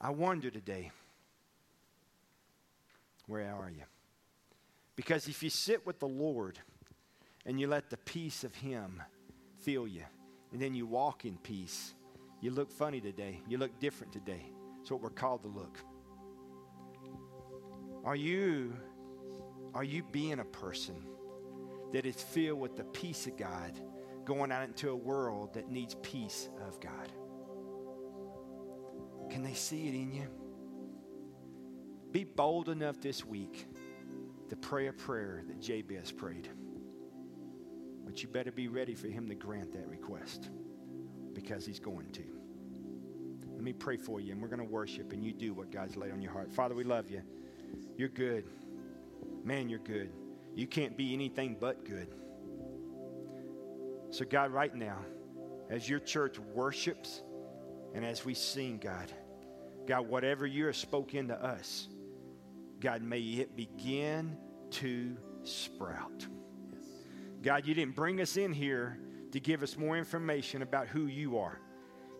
I 0.00 0.10
wonder 0.10 0.50
today, 0.50 0.92
where 3.26 3.52
are 3.52 3.70
you? 3.70 3.82
Because 4.94 5.26
if 5.28 5.42
you 5.42 5.50
sit 5.50 5.86
with 5.86 5.98
the 5.98 6.08
Lord 6.08 6.58
and 7.44 7.58
you 7.58 7.66
let 7.66 7.90
the 7.90 7.96
peace 7.96 8.44
of 8.44 8.54
Him 8.54 9.02
fill 9.60 9.88
you, 9.88 10.04
and 10.52 10.60
then 10.60 10.74
you 10.74 10.86
walk 10.86 11.24
in 11.24 11.36
peace, 11.38 11.94
you 12.40 12.50
look 12.50 12.70
funny 12.70 13.00
today. 13.00 13.40
You 13.48 13.58
look 13.58 13.80
different 13.80 14.12
today. 14.12 14.46
It's 14.80 14.90
what 14.90 15.00
we're 15.00 15.10
called 15.10 15.42
to 15.42 15.48
look. 15.48 15.78
Are 18.06 18.16
you 18.16 18.72
are 19.74 19.84
you 19.84 20.02
being 20.10 20.38
a 20.38 20.44
person 20.44 20.96
that 21.92 22.06
is 22.06 22.16
filled 22.16 22.60
with 22.60 22.76
the 22.76 22.84
peace 22.84 23.26
of 23.26 23.36
God 23.36 23.78
going 24.26 24.50
out 24.50 24.64
into 24.64 24.90
a 24.90 24.96
world 24.96 25.54
that 25.54 25.70
needs 25.70 25.94
peace 26.02 26.48
of 26.66 26.80
God. 26.80 27.12
Can 29.30 29.42
they 29.42 29.54
see 29.54 29.88
it 29.88 29.94
in 29.94 30.12
you? 30.12 30.28
Be 32.10 32.24
bold 32.24 32.68
enough 32.68 33.00
this 33.00 33.24
week 33.24 33.66
to 34.48 34.56
pray 34.56 34.88
a 34.88 34.92
prayer 34.92 35.42
that 35.46 35.60
Jabez 35.60 36.12
prayed. 36.12 36.48
But 38.04 38.22
you 38.22 38.28
better 38.28 38.52
be 38.52 38.68
ready 38.68 38.94
for 38.94 39.08
him 39.08 39.28
to 39.28 39.34
grant 39.34 39.72
that 39.72 39.88
request 39.88 40.50
because 41.32 41.66
he's 41.66 41.80
going 41.80 42.10
to. 42.12 42.24
Let 43.52 43.62
me 43.62 43.72
pray 43.72 43.96
for 43.96 44.20
you, 44.20 44.32
and 44.32 44.40
we're 44.40 44.48
going 44.48 44.60
to 44.60 44.64
worship, 44.64 45.12
and 45.12 45.24
you 45.24 45.32
do 45.32 45.54
what 45.54 45.70
God's 45.70 45.96
laid 45.96 46.12
on 46.12 46.20
your 46.20 46.32
heart. 46.32 46.52
Father, 46.52 46.74
we 46.74 46.84
love 46.84 47.10
you. 47.10 47.22
You're 47.96 48.08
good. 48.08 48.44
Man, 49.44 49.68
you're 49.68 49.78
good. 49.78 50.10
You 50.54 50.66
can't 50.66 50.96
be 50.96 51.14
anything 51.14 51.56
but 51.58 51.84
good. 51.84 52.08
So, 54.10 54.24
God, 54.24 54.50
right 54.50 54.74
now, 54.74 54.98
as 55.70 55.88
your 55.88 56.00
church 56.00 56.38
worships 56.38 57.22
and 57.94 58.04
as 58.04 58.24
we 58.24 58.34
sing, 58.34 58.78
God, 58.78 59.12
God, 59.86 60.08
whatever 60.08 60.46
you 60.46 60.66
have 60.66 60.76
spoken 60.76 61.28
to 61.28 61.42
us, 61.42 61.88
God, 62.80 63.02
may 63.02 63.20
it 63.20 63.56
begin 63.56 64.36
to 64.72 65.16
sprout. 65.42 66.26
God, 67.42 67.66
you 67.66 67.74
didn't 67.74 67.94
bring 67.94 68.20
us 68.20 68.36
in 68.36 68.52
here 68.52 68.98
to 69.32 69.40
give 69.40 69.62
us 69.62 69.76
more 69.76 69.96
information 69.96 70.62
about 70.62 70.88
who 70.88 71.06
you 71.06 71.38
are. 71.38 71.60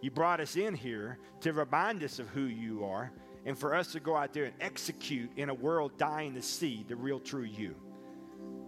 You 0.00 0.10
brought 0.10 0.40
us 0.40 0.56
in 0.56 0.74
here 0.74 1.18
to 1.40 1.52
remind 1.52 2.02
us 2.02 2.18
of 2.18 2.28
who 2.28 2.42
you 2.42 2.84
are 2.84 3.12
and 3.46 3.56
for 3.56 3.74
us 3.74 3.92
to 3.92 4.00
go 4.00 4.16
out 4.16 4.34
there 4.34 4.44
and 4.44 4.54
execute 4.60 5.30
in 5.36 5.48
a 5.48 5.54
world 5.54 5.96
dying 5.96 6.34
to 6.34 6.42
see 6.42 6.84
the 6.88 6.96
real 6.96 7.20
true 7.20 7.44
you. 7.44 7.76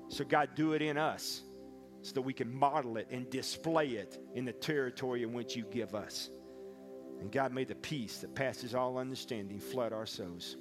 So, 0.08 0.24
God, 0.24 0.50
do 0.54 0.72
it 0.72 0.80
in 0.80 0.96
us 0.96 1.42
so 2.00 2.14
that 2.14 2.22
we 2.22 2.32
can 2.32 2.54
model 2.54 2.96
it 2.96 3.08
and 3.10 3.28
display 3.28 3.88
it 3.88 4.18
in 4.34 4.44
the 4.44 4.52
territory 4.52 5.24
in 5.24 5.32
which 5.32 5.56
you 5.56 5.64
give 5.64 5.96
us. 5.96 6.30
And 7.20 7.32
God, 7.32 7.52
may 7.52 7.64
the 7.64 7.74
peace 7.74 8.18
that 8.18 8.36
passes 8.36 8.74
all 8.74 8.96
understanding 8.98 9.58
flood 9.58 9.92
our 9.92 10.06
souls. 10.06 10.56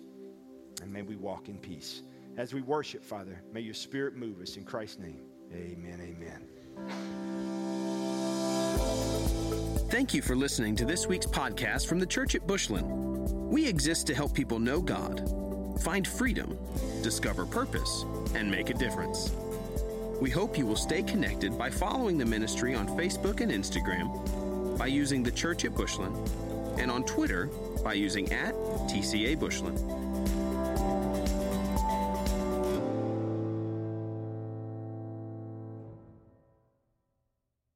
And 0.82 0.92
may 0.92 1.04
we 1.04 1.16
walk 1.16 1.48
in 1.48 1.60
peace. 1.60 2.02
As 2.38 2.54
we 2.54 2.62
worship, 2.62 3.04
Father, 3.04 3.42
may 3.54 3.62
your 3.62 3.76
spirit 3.76 4.16
move 4.16 4.42
us 4.42 4.58
in 4.58 4.66
Christ's 4.66 5.00
name. 5.00 5.22
Amen. 5.54 6.02
Amen. 6.02 6.44
Thank 9.90 10.14
you 10.16 10.22
for 10.24 10.36
listening 10.36 10.76
to 10.78 10.86
this 10.86 11.08
week's 11.08 11.28
podcast 11.28 11.88
from 11.88 12.00
the 12.00 12.06
Church 12.06 12.36
at 12.36 12.46
Bushland. 12.46 13.37
We 13.50 13.66
exist 13.66 14.08
to 14.08 14.14
help 14.14 14.34
people 14.34 14.60
know 14.60 14.82
God, 14.82 15.24
find 15.80 16.06
freedom, 16.06 16.58
discover 17.02 17.46
purpose, 17.46 18.04
and 18.36 18.52
make 18.52 18.70
a 18.70 18.74
difference. 18.74 19.32
We 20.20 20.30
hope 20.30 20.58
you 20.58 20.66
will 20.66 20.76
stay 20.76 21.02
connected 21.02 21.58
by 21.58 21.70
following 21.70 22.18
the 22.18 22.26
ministry 22.26 22.76
on 22.76 22.90
Facebook 22.90 23.40
and 23.40 23.50
Instagram, 23.50 24.78
by 24.78 24.88
using 24.88 25.24
the 25.24 25.32
Church 25.32 25.64
at 25.64 25.74
Bushland, 25.74 26.30
and 26.78 26.92
on 26.92 27.06
Twitter 27.06 27.46
by 27.86 27.94
using 27.94 28.30
at 28.34 28.54
TCA 28.90 29.40
Bushland. 29.40 29.80